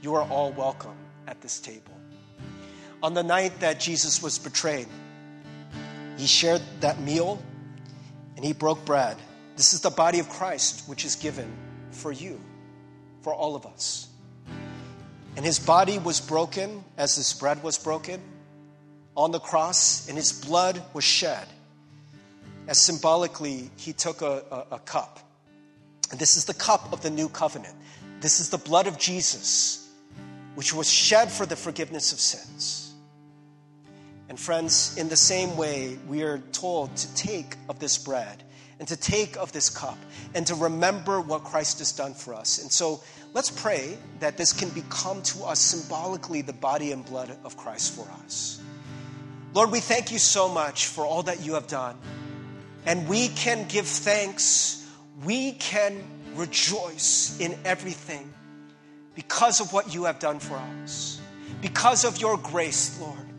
You 0.00 0.14
are 0.14 0.26
all 0.30 0.50
welcome 0.52 0.96
at 1.26 1.42
this 1.42 1.60
table. 1.60 1.92
On 3.02 3.12
the 3.12 3.22
night 3.22 3.60
that 3.60 3.78
Jesus 3.78 4.22
was 4.22 4.38
betrayed, 4.38 4.86
he 6.22 6.28
shared 6.28 6.62
that 6.78 7.00
meal 7.00 7.42
and 8.36 8.44
he 8.44 8.52
broke 8.52 8.84
bread. 8.84 9.16
This 9.56 9.74
is 9.74 9.80
the 9.80 9.90
body 9.90 10.20
of 10.20 10.28
Christ, 10.28 10.88
which 10.88 11.04
is 11.04 11.16
given 11.16 11.52
for 11.90 12.12
you, 12.12 12.40
for 13.22 13.34
all 13.34 13.56
of 13.56 13.66
us. 13.66 14.06
And 15.34 15.44
his 15.44 15.58
body 15.58 15.98
was 15.98 16.20
broken 16.20 16.84
as 16.96 17.16
this 17.16 17.32
bread 17.32 17.60
was 17.64 17.76
broken 17.76 18.22
on 19.16 19.32
the 19.32 19.40
cross, 19.40 20.08
and 20.08 20.16
his 20.16 20.30
blood 20.30 20.80
was 20.94 21.02
shed. 21.02 21.48
As 22.68 22.80
symbolically, 22.80 23.72
he 23.76 23.92
took 23.92 24.22
a, 24.22 24.44
a, 24.70 24.76
a 24.76 24.78
cup. 24.78 25.18
And 26.12 26.20
this 26.20 26.36
is 26.36 26.44
the 26.44 26.54
cup 26.54 26.92
of 26.92 27.02
the 27.02 27.10
new 27.10 27.28
covenant. 27.28 27.74
This 28.20 28.38
is 28.38 28.48
the 28.48 28.58
blood 28.58 28.86
of 28.86 28.96
Jesus, 28.96 29.90
which 30.54 30.72
was 30.72 30.88
shed 30.88 31.32
for 31.32 31.46
the 31.46 31.56
forgiveness 31.56 32.12
of 32.12 32.20
sins. 32.20 32.81
And 34.32 34.40
friends, 34.40 34.96
in 34.96 35.10
the 35.10 35.16
same 35.16 35.58
way, 35.58 35.98
we 36.08 36.22
are 36.22 36.38
told 36.52 36.96
to 36.96 37.14
take 37.14 37.54
of 37.68 37.78
this 37.80 37.98
bread 37.98 38.42
and 38.78 38.88
to 38.88 38.96
take 38.96 39.36
of 39.36 39.52
this 39.52 39.68
cup 39.68 39.98
and 40.34 40.46
to 40.46 40.54
remember 40.54 41.20
what 41.20 41.44
Christ 41.44 41.80
has 41.80 41.92
done 41.92 42.14
for 42.14 42.32
us. 42.32 42.62
And 42.62 42.72
so 42.72 43.02
let's 43.34 43.50
pray 43.50 43.98
that 44.20 44.38
this 44.38 44.54
can 44.54 44.70
become 44.70 45.20
to 45.20 45.44
us 45.44 45.60
symbolically 45.60 46.40
the 46.40 46.54
body 46.54 46.92
and 46.92 47.04
blood 47.04 47.36
of 47.44 47.58
Christ 47.58 47.94
for 47.94 48.10
us. 48.24 48.58
Lord, 49.52 49.70
we 49.70 49.80
thank 49.80 50.10
you 50.10 50.18
so 50.18 50.48
much 50.48 50.86
for 50.86 51.04
all 51.04 51.24
that 51.24 51.44
you 51.44 51.52
have 51.52 51.66
done. 51.66 51.98
And 52.86 53.06
we 53.06 53.28
can 53.28 53.68
give 53.68 53.86
thanks. 53.86 54.88
We 55.26 55.52
can 55.52 56.02
rejoice 56.36 57.38
in 57.38 57.58
everything 57.66 58.32
because 59.14 59.60
of 59.60 59.74
what 59.74 59.92
you 59.92 60.04
have 60.04 60.20
done 60.20 60.38
for 60.38 60.56
us. 60.82 61.20
Because 61.60 62.06
of 62.06 62.18
your 62.18 62.38
grace, 62.38 62.98
Lord. 62.98 63.31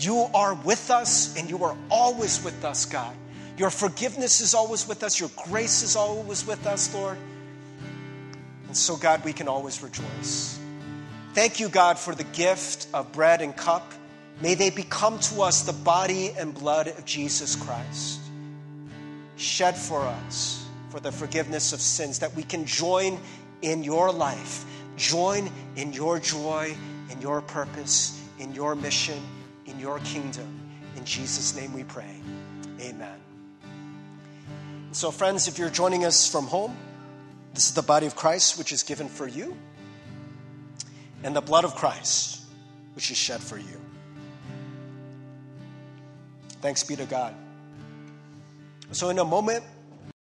You 0.00 0.26
are 0.34 0.54
with 0.54 0.90
us 0.90 1.36
and 1.36 1.48
you 1.50 1.62
are 1.64 1.76
always 1.90 2.42
with 2.42 2.64
us, 2.64 2.86
God. 2.86 3.14
Your 3.58 3.68
forgiveness 3.68 4.40
is 4.40 4.54
always 4.54 4.88
with 4.88 5.02
us. 5.02 5.20
Your 5.20 5.30
grace 5.48 5.82
is 5.82 5.94
always 5.94 6.46
with 6.46 6.66
us, 6.66 6.94
Lord. 6.94 7.18
And 8.66 8.74
so, 8.74 8.96
God, 8.96 9.22
we 9.24 9.34
can 9.34 9.48
always 9.48 9.82
rejoice. 9.82 10.58
Thank 11.34 11.60
you, 11.60 11.68
God, 11.68 11.98
for 11.98 12.14
the 12.14 12.24
gift 12.24 12.86
of 12.94 13.12
bread 13.12 13.42
and 13.42 13.54
cup. 13.54 13.92
May 14.40 14.54
they 14.54 14.70
become 14.70 15.18
to 15.18 15.42
us 15.42 15.62
the 15.62 15.74
body 15.74 16.30
and 16.30 16.54
blood 16.54 16.88
of 16.88 17.04
Jesus 17.04 17.54
Christ, 17.54 18.20
shed 19.36 19.76
for 19.76 20.00
us 20.00 20.64
for 20.88 20.98
the 20.98 21.12
forgiveness 21.12 21.74
of 21.74 21.80
sins, 21.82 22.20
that 22.20 22.34
we 22.34 22.42
can 22.42 22.64
join 22.64 23.20
in 23.60 23.84
your 23.84 24.10
life, 24.10 24.64
join 24.96 25.50
in 25.76 25.92
your 25.92 26.18
joy, 26.18 26.74
in 27.10 27.20
your 27.20 27.42
purpose, 27.42 28.18
in 28.38 28.54
your 28.54 28.74
mission, 28.74 29.20
in 29.70 29.78
your 29.78 29.98
kingdom. 30.00 30.60
In 30.96 31.04
Jesus' 31.04 31.54
name 31.54 31.72
we 31.72 31.84
pray. 31.84 32.20
Amen. 32.80 33.18
So, 34.92 35.10
friends, 35.10 35.46
if 35.46 35.58
you're 35.58 35.70
joining 35.70 36.04
us 36.04 36.30
from 36.30 36.46
home, 36.46 36.76
this 37.54 37.66
is 37.66 37.74
the 37.74 37.82
body 37.82 38.06
of 38.06 38.16
Christ, 38.16 38.58
which 38.58 38.72
is 38.72 38.82
given 38.82 39.08
for 39.08 39.26
you, 39.26 39.56
and 41.22 41.34
the 41.34 41.40
blood 41.40 41.64
of 41.64 41.74
Christ, 41.76 42.42
which 42.94 43.10
is 43.10 43.16
shed 43.16 43.40
for 43.40 43.56
you. 43.56 43.80
Thanks 46.60 46.82
be 46.82 46.96
to 46.96 47.06
God. 47.06 47.34
So, 48.92 49.10
in 49.10 49.18
a 49.18 49.24
moment, 49.24 49.64